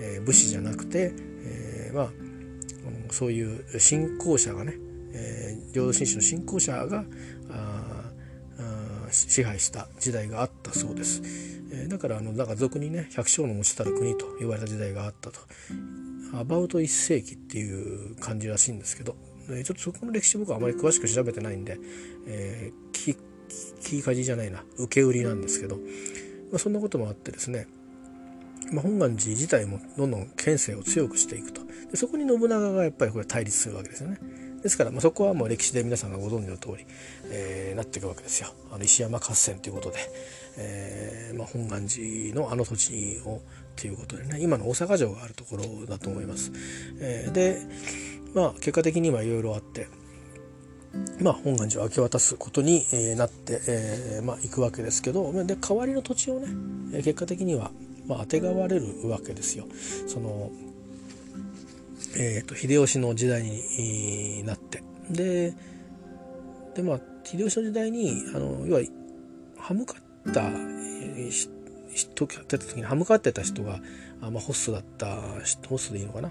[0.00, 1.12] えー、武士じゃなくて、
[1.44, 2.10] えー、まあ
[3.10, 4.74] そういう信仰者がね、
[5.12, 7.04] えー、浄土真宗の信仰者が
[7.50, 7.99] あ
[9.12, 11.22] 支配した時代があったそうです、
[11.72, 15.40] えー、だからあのなんか俗にね百姓の持ちたる国と言われた時代があったと。
[16.32, 19.16] アバウト1世紀っていう感じらしいんですけど
[19.48, 21.78] ちょっとそこの歴史僕はあまり詳しく調べてないんで、
[22.26, 23.16] えー、聞
[23.82, 24.62] きかじじゃないな。
[24.78, 25.82] 受け売りなんですけど、ま
[26.54, 27.66] あ、そんなこともあってですね、
[28.72, 31.62] まあ、本願寺自体もどんどん権勢を強くしていくと。
[31.90, 34.18] でそこに信長がやっぱりこれ対立するわけですよね。
[34.62, 36.86] ですから、まあ、そこはもう歴史で皆さんがご存知の通り、
[37.30, 38.48] えー、なっていくわけですよ。
[38.70, 39.98] あの石山合戦ということで、
[40.58, 43.40] えーまあ、本願寺のあの土地を
[43.76, 46.52] ということでね今の大阪城があるところだと思います。
[47.00, 47.58] えー、で
[48.34, 49.88] まあ結果的にはいろいろあって。
[51.20, 52.84] まあ、本願寺を明け渡すことに、
[53.16, 56.48] なって、えーまあ、行くわけですけどで代わりの土地をね
[56.96, 57.70] 結果的には、
[58.08, 59.66] まあ、あてがわれるわけですよ。
[60.08, 60.50] その
[62.16, 65.54] えーと、秀吉の時代になってで
[66.74, 68.82] でまあ秀吉の時代にあの要は
[69.58, 70.50] 歯向かった
[71.92, 73.80] 人ってた時に歯向かってた人が
[74.20, 75.16] あ、まあ、ホストだった
[75.68, 76.30] ホストでいいのかな？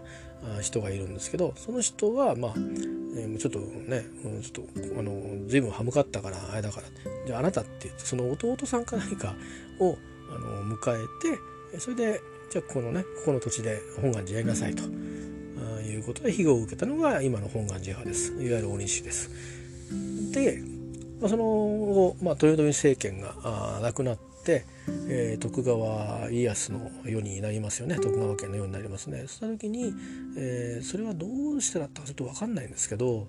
[0.57, 6.87] あ人がいるんですけどその人はまあ、えー、ちょっとね、うん、ちょっとあの随分歯向かったからあれだから
[7.27, 9.35] じゃああなたってその弟さんか何か
[9.79, 9.97] を
[10.33, 11.01] あの迎え
[11.71, 14.83] てそれでじゃあこのねここの土地で本願寺やりなさいと。
[15.89, 18.33] いうことで庇護を受けたのが今の本願寺派です。
[18.33, 19.29] いわゆる大西です。
[20.31, 20.61] で、
[21.19, 24.65] まあ、その後、まあ、豊臣政権があなくなって、
[25.07, 27.95] えー、徳川家康の世になりますよね。
[27.95, 29.23] 徳川家のようになりますね。
[29.27, 29.93] そした時に、
[30.37, 33.27] えー、それはどうしてだったかちょっと分かんないんですけど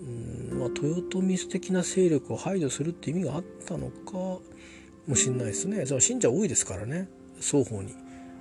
[0.00, 5.86] うんまあ、豊臣的な勢力を排除するって意味があったのかもしれないですね。
[5.86, 7.08] その信者多いですからね。
[7.40, 7.94] 双方に。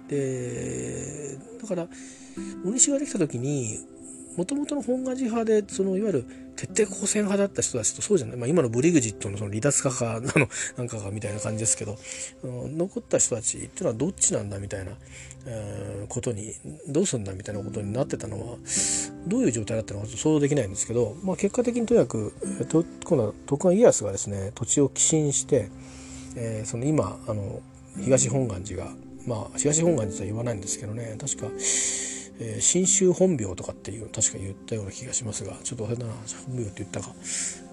[0.07, 1.88] でだから
[2.65, 3.79] お西ができた時に
[4.38, 6.25] もともとの本願寺派でそのいわゆる
[6.55, 11.97] 徹底抗戦派だった人たちとそうじゃない、まあ、今のブリグジットのその離脱家かなの なんかがみたいな感じですけど
[12.43, 14.91] 残った人たちっていうのはどっちなんだみたいな、
[15.47, 16.53] えー、ことに
[16.88, 18.57] どうすんだみたいなことになってたのは
[19.25, 22.33] どういう状態だったのか想像できないんですけど、まあ、結果的にとにかく
[22.69, 25.69] と今度は徳川家康がですね土地を寄進して、
[26.35, 27.61] えー、その今あの
[27.99, 28.91] 東本願寺が
[29.25, 31.47] まあ東本願寺とは言わないんですけどね確か
[32.39, 36.13] えー、新州本名とかっていう確か言ったような気がしますがちょっと忘れたな
[36.45, 37.13] 本名って言ったか。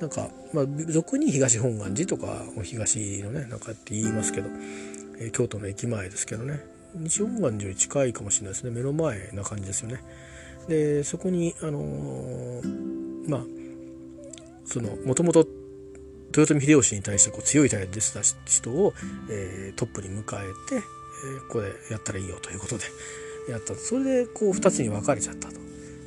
[0.00, 4.48] なんか、まあ、俗に東本願寺とか東のねなんかって言いますけど、
[5.18, 6.60] えー、京都の駅前ですけどね。
[6.96, 8.70] 西本願寺より近いかもしれないですね。
[8.70, 10.02] 目の前な感じですよね。
[10.68, 13.44] でそこにあのー、まあ
[14.64, 15.46] そのもともと
[16.36, 18.92] 豊臣秀吉に対してこう強い態度でした人を、
[19.30, 20.22] えー、トップに迎え
[20.68, 22.84] て、えー、ここでやったらいいよということで、
[23.49, 25.49] やったそれでこう2つに分かれちゃった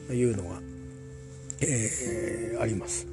[0.07, 0.59] というのが、
[1.61, 3.07] えー、あります。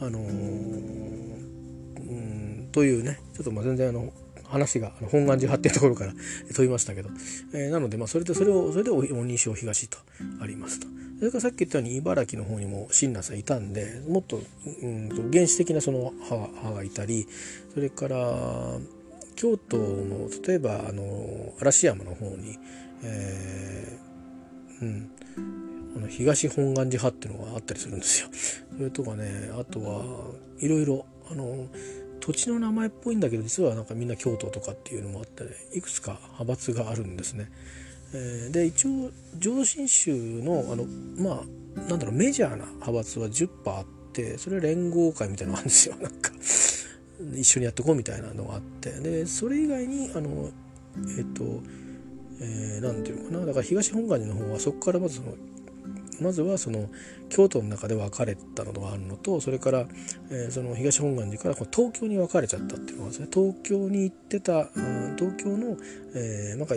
[0.00, 4.12] あのー、うんというねちょっとまあ全然あの
[4.44, 6.12] 話が本願寺派っていうところから
[6.52, 7.10] 飛びましたけど、
[7.52, 9.98] えー、なのでまあそれでそれをそれで鬼西東と
[10.40, 10.86] ありますと。
[11.18, 14.40] それからさっき言ったように茨城の方にも親鸞さんいたんでもっと
[14.82, 17.26] うんと原始的なその派がいたり
[17.72, 18.78] それから
[19.36, 22.58] 京都の例えばあの嵐山の方に、
[23.04, 25.10] えー、うん
[25.96, 28.28] あの東本願寺派っていうのがあったりするんですよ。
[28.76, 31.68] それとかねあとはいろいろあの
[32.20, 37.50] 土地の名前っぽいんだけど実はなんかみんな京都とかっていうのもあって、ね、いくつか派閥があるんですね。
[38.14, 40.86] えー、で一応上信州のあの
[41.16, 46.30] まあなんだろうメジャーな派閥は10%あってそれは連合会みたいなのがあるんですよなんか
[47.34, 50.50] 一緒にやってこうみたいなのがあってでそれ以外にあの
[51.18, 51.62] えっ、と
[52.40, 53.46] えー、て言うかな。
[53.46, 55.34] だから東本願寺の方はそこからまずその
[56.20, 56.88] まずはその
[57.28, 59.86] 京都の中で分かれたのがあるのとそれから、
[60.30, 63.28] えー、その東本願寺からこう東京に分かれちゃったっていうのがですね。
[63.32, 64.68] 東京に行ってた
[65.16, 65.76] 東京の、
[66.14, 66.74] えー、なんか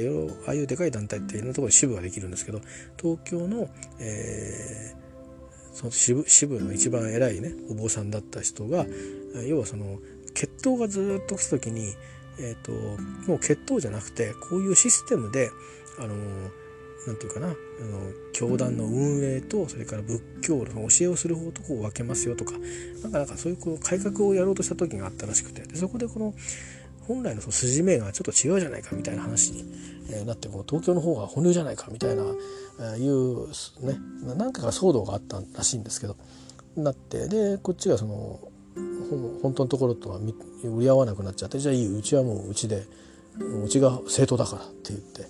[0.48, 2.62] ああいうでかい団体っていろんなところに支部ができるんですけど
[3.00, 8.86] 東京の、えー、その支部支部の一番偉いねお坊さんだった人が
[9.48, 10.00] 要はその
[10.34, 11.94] 血統がずっと来た時に
[12.40, 12.72] えーと、
[13.28, 15.50] もう血統じゃなくてこういうシステムで、
[16.00, 16.16] あの
[17.08, 17.56] なんていうかなあの
[18.34, 22.52] 教団の運営とそれから仏教の教えをする方とこう分けますよとか
[23.02, 26.34] なんかなんかそういうこう改革をやろうとした時があったらしくてでそこでこの
[27.08, 29.64] 本来のその筋目がちょっと違うじゃないかみたいな話に
[30.12, 33.98] えなってこう東京の方が本流じゃないかみたいないうね
[34.38, 36.18] 何回か騒動があったらしいんですけど
[36.76, 38.40] なってでこっちがその
[39.42, 42.86] 本当のところとは売り合わなくなっちゃってじゃあいいうちはもううちで
[43.64, 45.28] うちが正当だからって言って、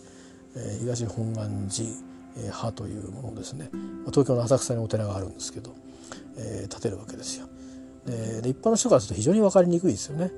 [0.55, 1.89] えー、東本願寺
[2.35, 3.69] 派というものをですね
[4.07, 5.75] 東京の浅草にお寺があるんですけど、
[6.37, 7.47] えー、建てるわけですよ。
[8.05, 10.31] で一般の人からすると非常に分かりにくいですよね。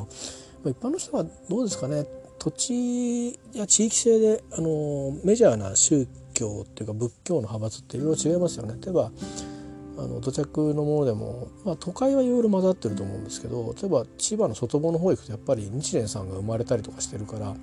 [0.66, 2.06] 一般の人はどうですかね
[2.38, 8.74] 土地や地域性であのメジャーな宗教っていうか仏教の派閥っていろいろ違いますよね。
[8.82, 9.10] 例えば
[9.98, 17.54] あの土着のものでも、まあ、都会はいろいろ混ざってると思うんですけど例えば千葉の外房の方行くとやっぱり日蓮さんが生まれたりとかしてるから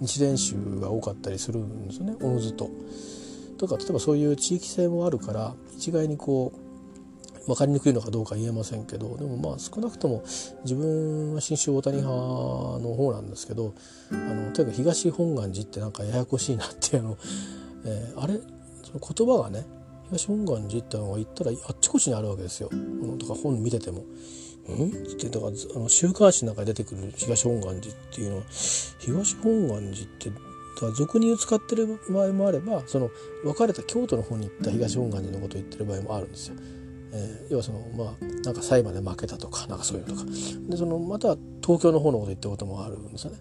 [0.00, 2.70] 日蓮宗が多かったりするんですよねおのずと。
[3.58, 10.24] とか例えばそういう地域性もあるから一概にこう分かりにくいのかどうか言えませんけどでもまあ少なくとも
[10.64, 12.18] 自分は新州大谷派
[12.80, 13.72] の方なんですけど
[14.10, 17.16] あのとにかく東本願寺ってなんかややこしいなっていうの、
[17.84, 18.34] えー、あれ？
[18.82, 19.64] その言葉がね
[20.08, 22.70] 東本願寺ってのが行ったらあっちこっちにあるわけですよ。
[23.18, 24.04] とか本見てても。
[24.68, 24.88] うん？
[24.88, 28.42] ってだからあの週刊誌の中に出てくる東本願寺っていうのは
[28.98, 30.30] 東本願寺って
[30.96, 33.10] 俗に使ってる場合もあればその
[33.44, 36.56] 別れた京都の方に行った東本願寺のことを言ってる場合もあるんですよ。
[37.12, 40.30] えー、要はそのまあなんか裁判で負けたとかなんかそういうのとか
[40.68, 43.38] でそのまた東京の方のこと言ったこともあるんですよね。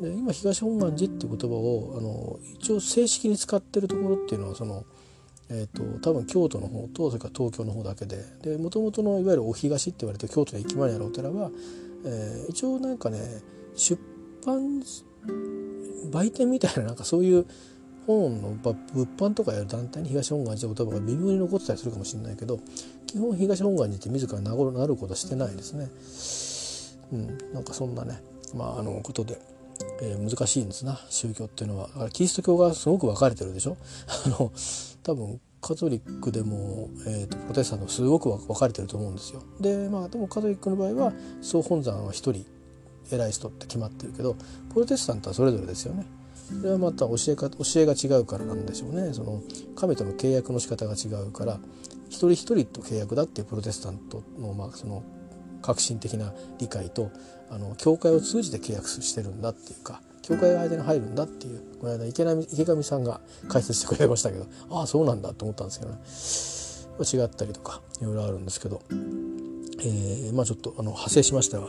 [0.00, 4.84] で今東本願寺っていう言葉をあの一応正式に使ってるところっていうのはその
[5.48, 11.50] えーと、多分京都の方とそれから東京の方だけでもともとのいわゆるお東って言われて京都の駅前にあるお寺は、
[12.04, 13.18] えー、一応なんかね
[13.76, 14.00] 出
[14.46, 14.82] 版
[16.10, 17.46] 売店みたいななんかそういう
[18.06, 18.76] 本の物
[19.16, 22.58] 販とかやる団体に東本願寺って言葉が微妙に残ってたりするかもしれないけど
[23.06, 25.88] 基本東本願寺って自ら名乗ることはしてないですね。
[27.12, 28.22] うん、なんかそんなね
[28.54, 29.38] まああのことで。
[30.00, 33.76] えー、難しいんですな宗教っていうのはキリスト教がすごく分かれてるでしょ？
[34.26, 34.52] あの
[35.02, 39.42] 多分カトリックでも、えーと、プロテスタントすごく分かれてると思うんですよ。
[39.60, 42.44] でまあでもカトリックの場合は総本山は1人
[43.10, 44.36] 偉い人って決まってるけど
[44.72, 46.06] プロテスタントはそれぞれですよね。
[46.60, 49.42] それはまた教えか教えが違うからなんでしょうねその
[49.76, 51.60] 神との契約の仕方が違うから
[52.08, 55.02] 一人一人と契約だっていうプロテスタントの,、まあその
[55.62, 57.10] 革新的な理解と
[57.48, 65.98] あの教会を通じて契約してるんだっていうか教会が間に入るんだっていうこの間池上池上さんが解説してくれましたけどああそうなんだと思ったんですけどね。
[67.02, 71.66] 違ったりとかいろいろあるんですけど、えー、まあちょっとあの派生しましたが、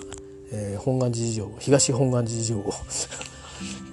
[0.51, 2.73] えー、本願寺事情東本願寺事情を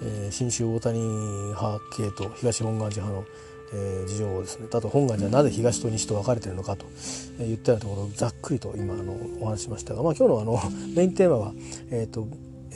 [0.03, 3.41] えー、新州大谷派系と東本願寺派の
[3.73, 6.87] えー、事情をですねあと本願寺はなぜ東と西と分かれてるのかと、
[7.39, 10.61] えー、言ったようなところをざっくりと今あのお話ししましたが、まあ、今日のあの
[10.97, 11.53] メインテーマは、
[11.93, 12.27] えーと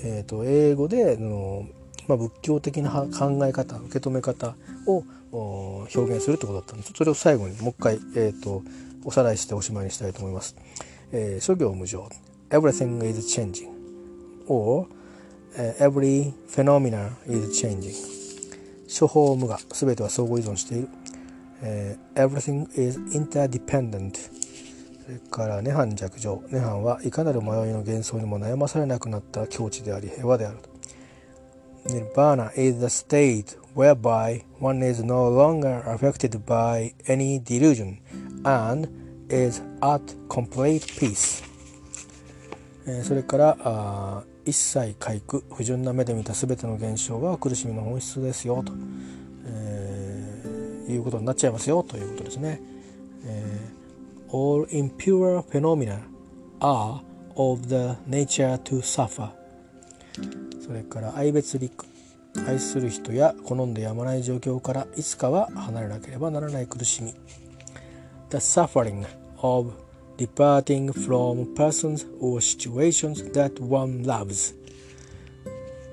[0.05, 1.66] えーと、英語であの、
[2.07, 3.07] まあ、仏教的な考
[3.47, 4.55] え方受け止め方
[4.87, 6.93] を表現するってことだったんです。
[6.95, 8.63] それを最後にもう一回、えーと、
[9.05, 10.57] おさらいしておしまいにしたいと思います。
[11.13, 12.09] えー、諸行無常。
[12.51, 13.71] Everything is changing
[14.47, 14.87] or、
[15.57, 17.95] uh, Every phenomena is changing
[18.87, 19.59] 処方無我。
[19.73, 20.89] 全ては相互依存している、
[21.63, 24.13] えー、Everything is interdependent
[25.05, 30.59] それから涅槃弱情涅槃はいかなる迷いの幻想にも悩まされなくなった境地であり平和である
[31.87, 37.99] Nirvana is the state whereby one is no longer affected by any delusion
[38.45, 38.89] and
[39.28, 41.43] is at complete peace
[43.03, 48.72] それから一切回復不純な目で見た全ての現象は苦しみの本質ですよと、
[49.47, 52.61] えー、いうことになっちゃいますよということですね。
[53.24, 56.01] えー、All impure phenomena
[56.61, 57.01] are
[57.37, 59.30] of the nature to suffer
[60.65, 61.85] それから愛別陸
[62.47, 67.12] 愛する人や好んでやまない状況からいつかは離れなければならない苦しみ
[68.31, 69.05] The suffering
[69.43, 69.75] of
[70.17, 74.55] departing from persons or situations that one loves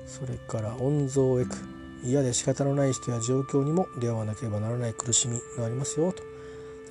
[0.05, 1.57] それから温蔵へく
[2.05, 6.23] 嫌で仕方のない人や状況にも出会わなければならない苦しみがありますよと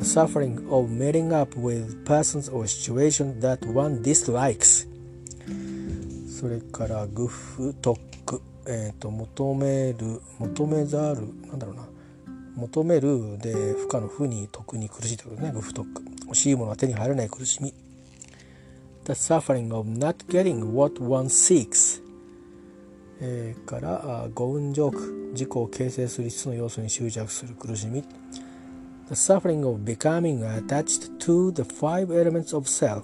[0.01, 4.90] The suffering of meeting up with persons or situations that one dislikes
[6.41, 11.87] それからグフトック、えーと、求める求めざるなんだろうな。
[12.57, 15.53] 求めるで不可の負に得に苦しいということね。
[15.53, 16.03] グフトック。
[16.25, 17.75] 欲しいものは手に入らない苦しみ。
[19.05, 22.03] The suffering of not getting what one seeks
[23.21, 28.03] えー、から「ゴウンジョーク」自己を形成する5つの要素に執着する苦しみ。
[29.11, 33.03] The suffering of becoming attached to the five elements of self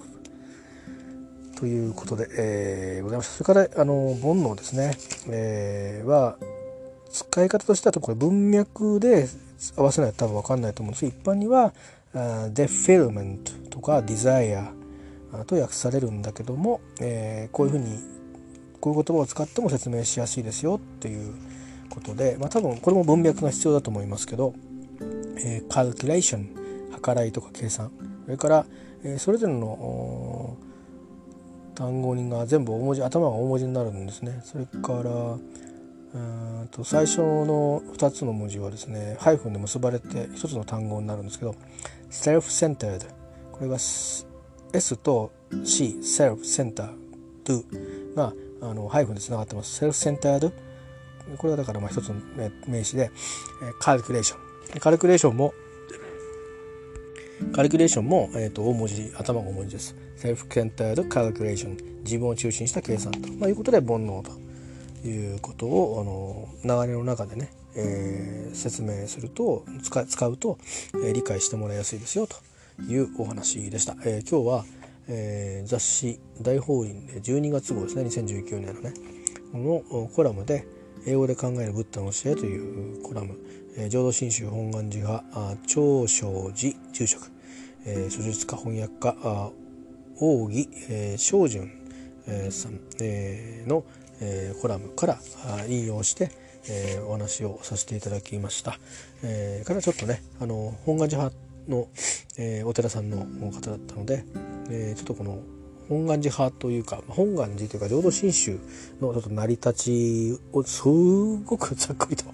[1.59, 3.43] ということで、えー、ございました。
[3.43, 4.97] それから、あの、煩悩ですね、
[5.27, 6.37] えー、は、
[7.09, 9.27] 使い方としてはこれ文脈で
[9.75, 11.05] 合わせないと多分分かんないと思うんです。
[11.05, 11.73] 一般には、
[12.13, 14.67] defilement とか desire
[15.45, 17.99] と訳されるんだけども、えー、こういうふうに
[18.79, 21.33] こういう言葉を使っても説明しやすいですよっていう
[21.89, 24.53] ことで、まあ、多分これも文脈が必要だと思いますけど、
[25.43, 26.49] えー、カルキュレーション
[27.03, 27.91] 計らいとか計算。
[28.25, 28.65] それから、
[29.03, 30.57] えー、それぞれの
[31.77, 35.37] 単語人が全部大文字頭が大文字になるんですねそれから
[36.13, 36.17] う
[36.63, 41.53] んと最初の2つの文字はですねハイフンで結ばれて1つの単語になるんですけど
[42.09, 43.05] self-centered
[43.51, 44.25] これが S
[44.97, 45.31] と
[45.63, 49.75] C self-centered があのハイフンでつながってます。
[49.75, 50.51] セルフセンタード
[51.37, 52.15] これはだからまあ一つの
[52.67, 53.11] 名詞で、
[53.61, 54.79] えカルクレーション。
[54.79, 55.53] カルクレーションも、
[57.53, 59.95] カルクレーションも、えー、と大文字、頭が大文字です。
[60.15, 61.77] セルフセンタードカルクレーション。
[62.03, 70.57] 自分を中心した計算と、まあ、いうことで煩悩ということをあの流れの中でね、えー、説明すると使使うと、
[70.95, 72.37] えー、理解してもらいやすいですよと
[72.83, 73.97] いうお話でした。
[74.05, 74.77] えー、今日は
[75.09, 78.93] えー、雑誌「大法輪」で12月号ですね2019年のね
[79.53, 80.67] のコラムで
[81.07, 83.37] 「英語で考えるブッダの教え」というコラム、
[83.89, 87.31] 浄土真宗本願寺派長生寺住職、
[87.85, 89.51] えー、書術家翻訳家
[90.19, 91.71] 奥義、えー、正順、
[92.25, 93.85] えー、さん、え、の、
[94.19, 95.19] えー、コラムから
[95.67, 96.31] 引用して、
[96.67, 98.79] えー、お話をさせていただきました。
[99.23, 101.87] えー、からちょっとねあの本願寺派の、
[102.37, 104.25] えー、お寺さんの方だったので、
[104.71, 105.39] えー、ちょっとこの
[105.89, 108.59] 本願寺派というか本願寺というか浄土真宗
[109.01, 112.25] のちょっと成り立ちをすごくざっくりと、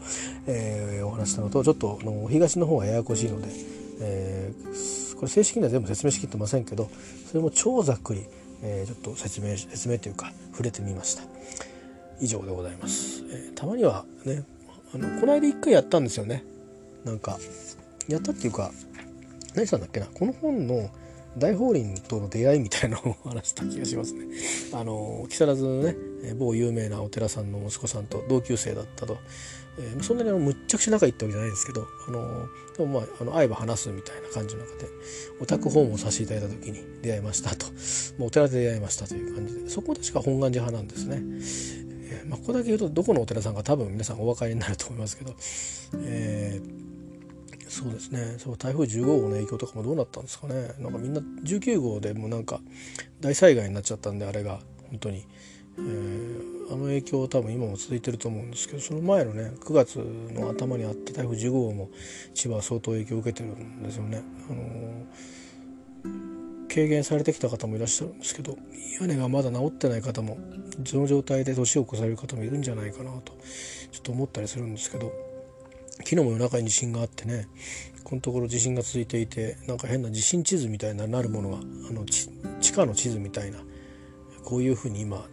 [0.48, 3.48] えー、お話したのとちょっとの東の方がややこしいので、
[4.02, 6.90] えー、これ正式には全部説明しきってませんけど
[7.28, 8.26] それも超ざっくり、
[8.64, 11.24] えー、ちょっと説明説明というか触れてみました
[12.20, 14.44] 以上でございます、えー、たまにはね
[14.94, 16.44] あのこの間一回やったんですよね
[17.04, 17.38] なんか
[18.08, 18.72] やったっていうか
[19.56, 20.90] 何したんだっけなこの本の
[21.38, 24.26] 大法輪との出会いみたいなのを話した気がしますね。
[24.74, 25.96] あの木更津のね
[26.38, 29.18] 某有名なお寺さんの息子さんと同級生だったと、
[29.78, 34.88] えー、そんなにあのむっちゃくちゃ仲いいってわけじゃないんですけどあのでもまああの会えば話すみたいな感じの中で
[35.42, 37.66] お宅訪問させていただいた時に出会いましたと
[38.18, 41.22] もうお寺で出会いましたという感じでそこ確か本願寺派なんですね。
[42.06, 45.36] えーまあ、ここだけ言うとどこのお寺さんか多分皆さんお分かりになると思いますけど、
[46.06, 46.93] えー
[47.74, 48.36] そうですね。
[48.38, 50.74] そう台風15号の影響とかもどうなったんですかね。
[50.80, 52.60] なんかみんな19号でもなんか
[53.20, 54.60] 大災害になっちゃったんであれが。
[54.94, 55.26] 本当に、
[55.80, 61.90] えー、あの影響は多分今も続いてると思うんですけどその前のね9月の頭にあった台風15号も
[62.36, 64.22] 千葉は相当影響を受けてるんですよね。
[64.52, 68.56] あのー、軽減されてきた方もいらっしゃるんですけど
[69.02, 70.38] 屋根がまだ治ってない方も
[70.86, 73.34] その状態で年を越される方もいるんじゃないかなと
[73.92, 75.12] ちょっと思ったりするんですけど
[76.04, 77.48] 昨日も夜中に地震があってね
[78.04, 82.30] このところ地震が続いていてなんか変な地震地図みたいななるものがあの地
[82.74, 83.60] 下の地図みたいな
[84.44, 85.26] こういうふうに今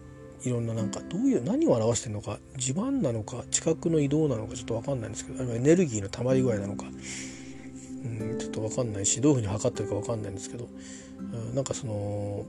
[0.42, 10.68] いろんななんかどういう何を表してるのか地盤なのか地殻の移動なのかちょっと分かんないんですけどあエネルギーのたまり具合なのかうんちょっと分かんないしどういうふうに測ってるか分かんないんですけど、
[11.18, 12.46] うん、なんかその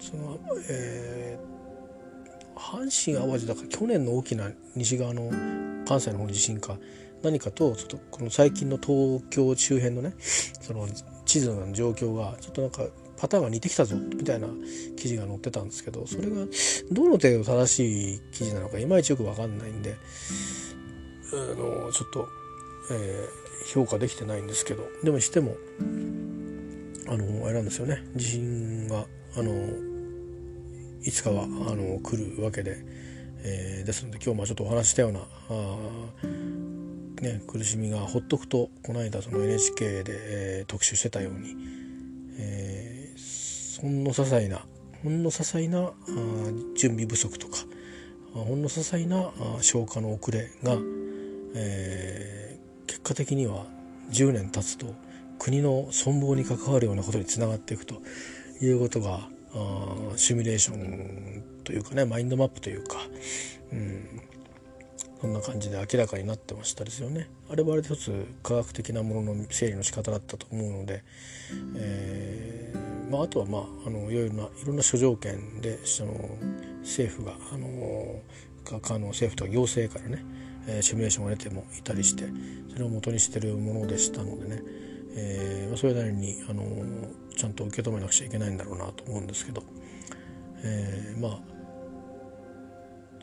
[0.00, 0.38] その
[0.70, 1.49] えー
[2.60, 5.30] 阪神・淡路だから去年の大きな西側の
[5.86, 6.78] 関西の方の地震か
[7.22, 10.86] 何かとちょっとこの最近の東京周辺のねその
[11.24, 12.84] 地図の状況がちょっとなんか
[13.18, 14.48] パターンが似てきたぞみたいな
[14.96, 16.46] 記事が載ってたんですけどそれが
[16.90, 19.96] どの程度正しい記事なのかいまいちよく分かんないんで
[21.32, 22.28] あのちょっと、
[22.92, 25.56] えー、評価できてないんですけどでもしても
[27.08, 29.04] あのあれなんですよね地震が
[29.36, 29.89] あの
[31.02, 32.76] いつかはあの来るわけで、
[33.42, 35.76] えー、ですので今日もちょっとお話したようなあ、
[37.22, 41.56] ね、苦しみがほっとくとこの間その NHK で、えー、特集してたように、
[42.38, 44.64] えー、ほんの些細な
[45.02, 45.92] ほんの些細なあ
[46.76, 47.56] 準備不足とか
[48.34, 50.76] ほんの些細なあ消化の遅れが、
[51.54, 53.64] えー、結果的には
[54.10, 54.94] 10年経つと
[55.38, 58.02] 国の存亡に関わるようなことにつながっていくと
[58.60, 62.98] いうことがあシミュレーションというかねマインドマップというか、
[63.72, 64.20] うん、
[65.20, 67.28] そんな感じで明らかになってましたですよね。
[67.50, 71.04] あれはあれで一つ科学的なものの整理の仕方だったと思うので、
[71.76, 76.12] えー、まあ、あとは、まあ、あのいろいろないろんな諸条件でその
[76.80, 78.22] 政府があの
[78.78, 80.24] かの政府とか行政からね、
[80.66, 82.24] えー、シミュレーションが出てもいたりして
[82.70, 84.62] それを元にしてるものでしたのでね、
[85.16, 86.62] えー、それなりにあの
[87.40, 89.62] ちゃんと受け止めなくちゃいけないんだろうなと思うんですけど、
[90.62, 91.38] えー、まあ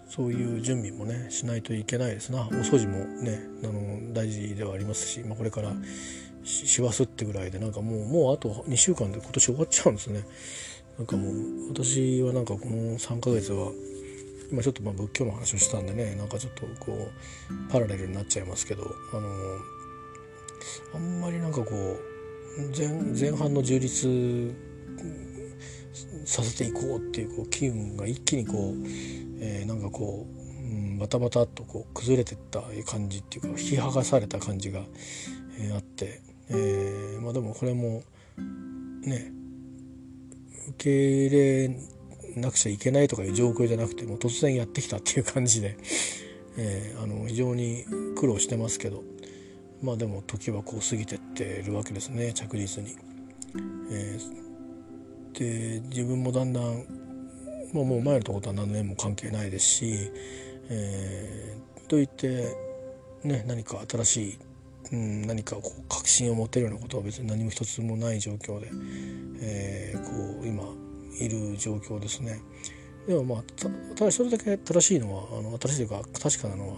[0.10, 2.48] そういう準備もねしないといけないですな。
[2.48, 5.72] お掃除もねあの大事ではありますし、まあ、これから
[6.44, 10.24] 師走ってぐらいでなんかもうもうあと2週間で今年終わっちゃうんですね。
[10.98, 13.72] なんかもう私はなんかこの3ヶ月は
[14.52, 19.30] 今ちょっとまあ仏教の話をしたんでねなんかちょっとこうパラレルになっちゃいますけどあの
[20.96, 22.17] あんまりなんかこう
[22.76, 22.88] 前
[23.30, 24.10] 前半の充実
[26.26, 28.88] させていこうっていうこう機運が一気にこう、
[29.40, 34.82] えー、なんかこう、うん、バタバタっとこう崩れてった感じっていうか引き剥がされた感じが、
[35.60, 38.04] えー、あって、えー、まあでもこれも
[39.04, 39.32] ね
[40.70, 41.80] 受け入れ
[42.36, 45.78] なくちゃいけないとかいう状況じゃなくてもう突然やってきたっていう感じで、
[46.58, 47.86] えー、あの非常に
[48.18, 49.17] 苦労してますけど。
[49.82, 52.96] まあでも時はこう過ぎてってるわけですね着実に。
[53.90, 56.64] えー、で自分もだんだん、
[57.74, 60.12] まあ、もう前のとことは何年も関係ないですし、
[60.70, 62.56] えー、といって
[63.24, 64.40] ね何か新しい
[64.92, 68.70] うん、何かこう確信を持てるようなことは別に何も一つもない状況で、
[69.42, 70.64] えー、こう今
[71.20, 72.40] いる状況ですね。
[73.08, 73.44] でもまあ
[73.96, 76.76] ただそれだけ正しいのはあの正しいというか確かなのは、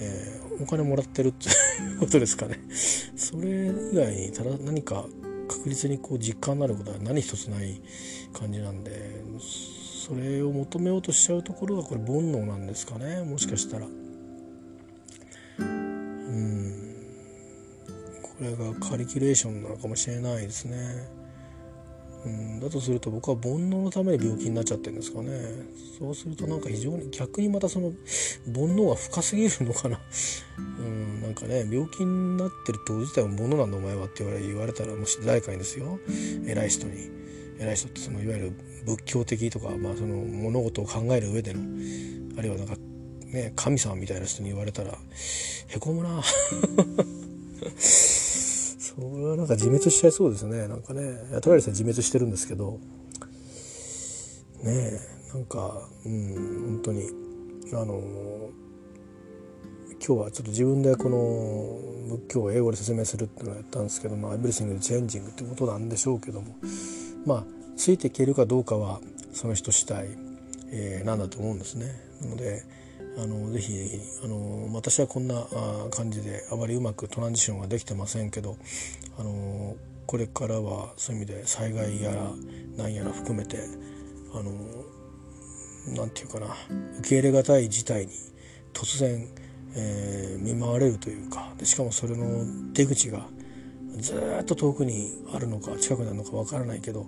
[0.00, 2.60] えー、お金もらってるっていうことですかね。
[3.16, 5.06] それ以外にただ何か
[5.48, 7.80] 確実にこう実感になることは何一つない
[8.34, 9.22] 感じなんで
[10.06, 13.86] それを求めようとしちゃうところがこれ煩悩なんですかねもしかしたら。
[15.58, 16.96] うん
[18.22, 21.21] これがカリキュレーションなのかもしれないですね。
[22.24, 25.30] うん、だとすると僕は煩悩のために病気になっちゃってるんですかね。
[25.98, 27.92] そうするとなんか非常に逆にまたその
[28.46, 29.98] 煩悩が深すぎるのかな。
[30.78, 35.98] うんなんかね病気になってる当自体は煩悩なんだお前はって言われ言われたらもし誰かにですよ。
[36.46, 37.10] 偉い人に。
[37.58, 38.52] 偉い人ってそのいわゆる
[38.86, 41.60] 仏教的とか、まあ、その物事を考える上での
[42.36, 42.76] あるいはなんか
[43.26, 44.98] ね神様みたいな人に言われたら
[45.68, 46.22] へこむな。
[48.94, 50.68] それはなんか自滅しちゃいそうですね。
[50.68, 51.40] なんかね。
[51.40, 52.78] トラリさん自滅してるんですけど。
[54.62, 55.00] ねえ
[55.34, 56.34] なんかうん
[56.66, 57.08] 本当に。
[57.72, 58.02] あの
[60.04, 66.56] 今日はちょっと自分でこの仏教を英語で説明するっていうのをやったんですけどまあエブリシングでチェンジングってことなんでしょうけども。
[67.24, 67.44] まあ
[67.76, 69.00] ついていけるかどうかは
[69.32, 70.06] その人次第、
[70.70, 71.86] えー、なんだと思うんですね。
[72.20, 72.62] なので
[73.18, 75.44] あのぜひあの私はこんな
[75.90, 78.56] 感じであまりうまくトランジションができてませんけど
[79.18, 82.30] あのこれからはそういう意味で災害やら
[82.76, 83.58] 何やら含めて
[84.34, 84.52] あの
[85.94, 86.46] なんていうかな
[87.00, 88.12] 受け入れがたい事態に
[88.72, 89.28] 突然、
[89.74, 93.26] えー、見舞われるというかでしかもそれの出口が
[93.98, 97.06] ずっと遠くにあるのか近くなるのかわからないけど、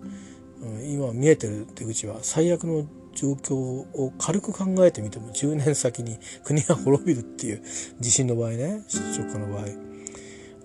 [0.61, 7.63] うん、今見えてる出口は最悪の状況を軽く考えてみても10年先に 国が滅びるっていう
[8.01, 9.67] 地震の場合ね出直下の場合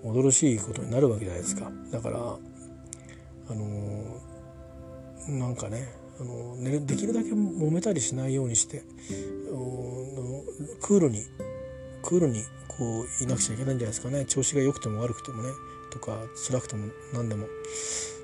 [0.03, 1.71] 驚しいことになるわけじゃないですか。
[1.91, 5.89] だからあのー、なんかね
[6.19, 8.83] あのー、できるだけ揉めたりしないようにして
[10.81, 11.23] クールに
[12.03, 14.25] クールにこういなくちゃいけないんじゃないですかね。
[14.25, 15.49] 調子が良くても悪くてもね
[15.91, 17.47] とか辛くても何でも。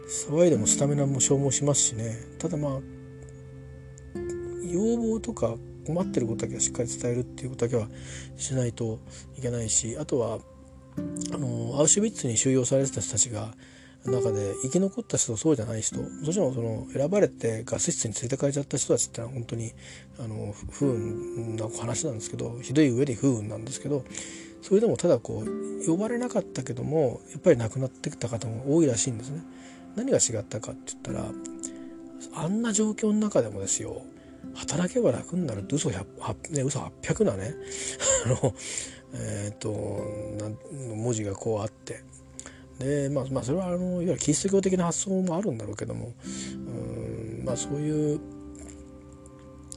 [0.08, 2.16] 騒いでもスタミナも消耗しますしね。
[2.38, 2.80] ただまあ
[4.76, 5.56] 要望とか
[5.86, 7.88] 困ってることだけはしっかり伝えるっていうことだけは
[8.38, 9.00] しないと
[9.38, 10.40] いけないしあとは
[11.34, 13.54] あのアウシュビッツに収容されてた人たちが
[14.06, 19.74] 中で生き残った人とそうじゃない人もちろんその選ばれてガス室に連れて帰っちゃった人たちってのは本当に
[20.20, 24.06] あの不運な話なんですけどひどい上で不運なんですけど
[24.62, 29.44] それでもただこう呼ばれなかったけどもやっぱり亡くなってきた方も多いらしいんですね。
[29.96, 31.32] 何が違ったかって言ったら
[32.34, 34.02] あんな状況の中でもですよ
[34.56, 37.54] 働けば楽になるって嘘100、ね、嘘800なね。
[38.26, 38.54] あの
[39.14, 39.70] えっ、ー、と
[40.96, 42.04] 文字がこうあって。
[42.80, 46.14] でまあまあそれはあのいわゆるキリスト教的な発想もあるんだろうけども
[46.54, 48.20] うんまあそういう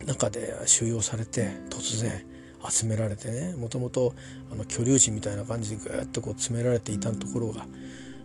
[0.04, 2.26] 中で収容されて突然
[2.68, 4.14] 集められてねもともと
[4.66, 7.66] 居留地みたいな感じでぐっとこう詰められていたところが、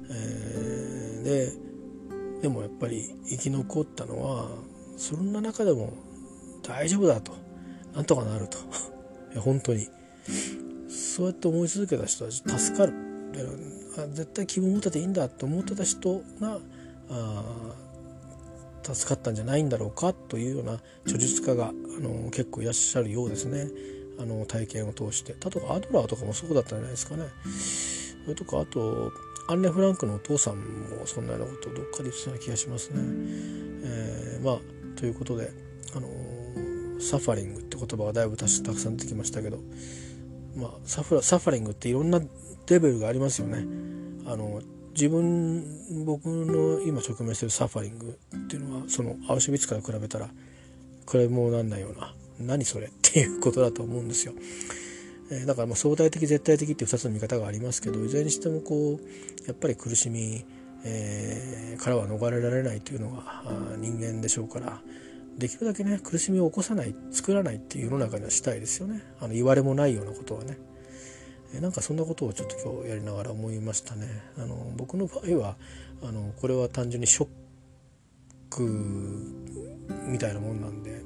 [0.09, 1.53] えー、で
[2.41, 4.49] でもやっぱり生き残ったのは
[4.97, 5.93] そんな中でも
[6.63, 7.33] 大丈夫だと。
[7.93, 8.57] なんとかなると。
[9.39, 9.87] 本当に。
[10.89, 12.93] そうやって思い続けた人たち助かる。
[14.13, 16.59] 絶対希望持ってていいんだと思ってた人が
[17.09, 17.43] あ
[18.83, 21.71] 助かったんじゃないんだろうかというような著述家があ
[22.01, 23.67] の結構いらっしゃるようですね。
[24.19, 25.33] あの体験を通して。
[25.33, 27.23] 例えばアドラーとかもそうだったんじゃないですかね。
[28.23, 29.11] それとかあと
[29.47, 33.01] アンネ・フランクのお父さんもそんなようなことをどっかで言ってたような気がしますね。
[33.85, 34.59] えー、まあ
[34.95, 35.51] ということで、
[35.95, 36.11] あのー、
[37.03, 39.59] サファリングって言葉がだいぶたくさん出てきましたけど、
[40.55, 42.19] まあ、サフサファリングっていろんな
[42.69, 43.65] レベルがありますよね。
[44.25, 44.61] あの
[44.93, 50.27] 自分僕の今直面してるサファリングっていうのはそのアウシュビッツから比べたら
[51.09, 54.33] 比べ物になんないような何それっていうことだと思うんですよ。
[55.31, 60.45] えだからまあ相対的絶対的っていう2つの見方がありますけどいずれにしてもこうやっぱり苦しみ、
[60.85, 63.43] えー、からは逃れられないというのが
[63.77, 64.81] 人間でしょうから
[65.37, 70.57] できるだけね苦しみを起こさない作らないっていう世の中にはしたいですよねあの言われもないようなことはね。
[71.55, 74.07] えなんかそんなことをちょっと今日やりながら思いましたね。
[74.39, 75.55] あの僕の場合は
[76.01, 77.27] あのこれは単純にショッ
[78.49, 78.63] ク
[80.07, 81.01] みたいなもんなんで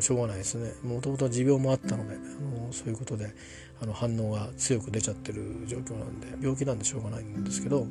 [0.00, 3.34] しょうがないですねもともと持病もあったのであのそういうことで
[3.82, 7.86] あの反応が強く出ちゃってる状況なんで病気なんでしょうがないんですけど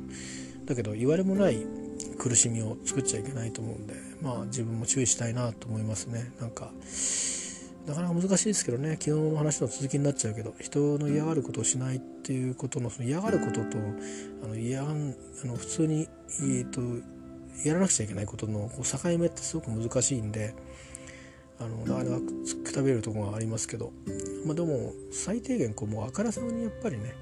[0.64, 1.66] だけど言われもない
[2.18, 6.32] 苦しみを作っちゃいけないと思うんでまあ自分も注意したいなと思いますね。
[6.40, 6.70] なんか
[7.86, 8.92] なかなか難しいですけどね。
[9.00, 13.78] 昨日の話の続きになっちゃうけど人の嫌がることをしないっていうことのその嫌がることと
[14.44, 16.08] あの嫌あの普通に、
[16.40, 16.80] えーと、
[17.64, 20.54] やらなくちゃいけないことのこう境目ってすごく難しいんで
[21.58, 22.22] あのなかなか
[22.64, 23.92] くたびれるところがありますけど、
[24.46, 27.14] まあ、でも最低限こうもうあからさまにやっぱりね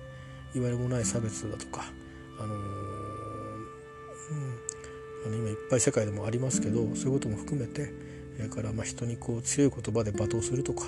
[0.54, 1.84] いわれもない差別だとか、
[2.40, 2.54] あの、
[5.28, 7.92] あの今いっぱい世界でもありますけどそういうことも含めて
[8.36, 10.86] それからまあ人にこう強い言葉で罵倒するとか、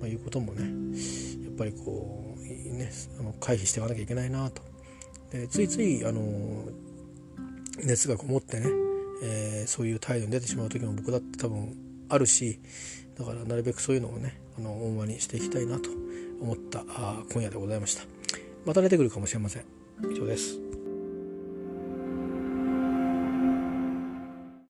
[0.00, 0.64] まあ、いうこともね
[1.44, 2.90] やっぱりこうね
[3.20, 4.62] あの回避していかなきゃいけないなと。
[5.30, 6.64] でついついあの
[7.84, 8.66] 熱がこもってね、
[9.22, 11.76] えー、そういう態度に出てしまう時も僕だって多分
[12.08, 12.60] あるし
[13.18, 15.90] だからなるべくそういうのをねあの温和にしていきたいなと
[16.40, 18.02] 思ったあ今夜でございました。
[18.64, 19.64] また出てくるかもしれません。
[20.10, 20.75] 以上です。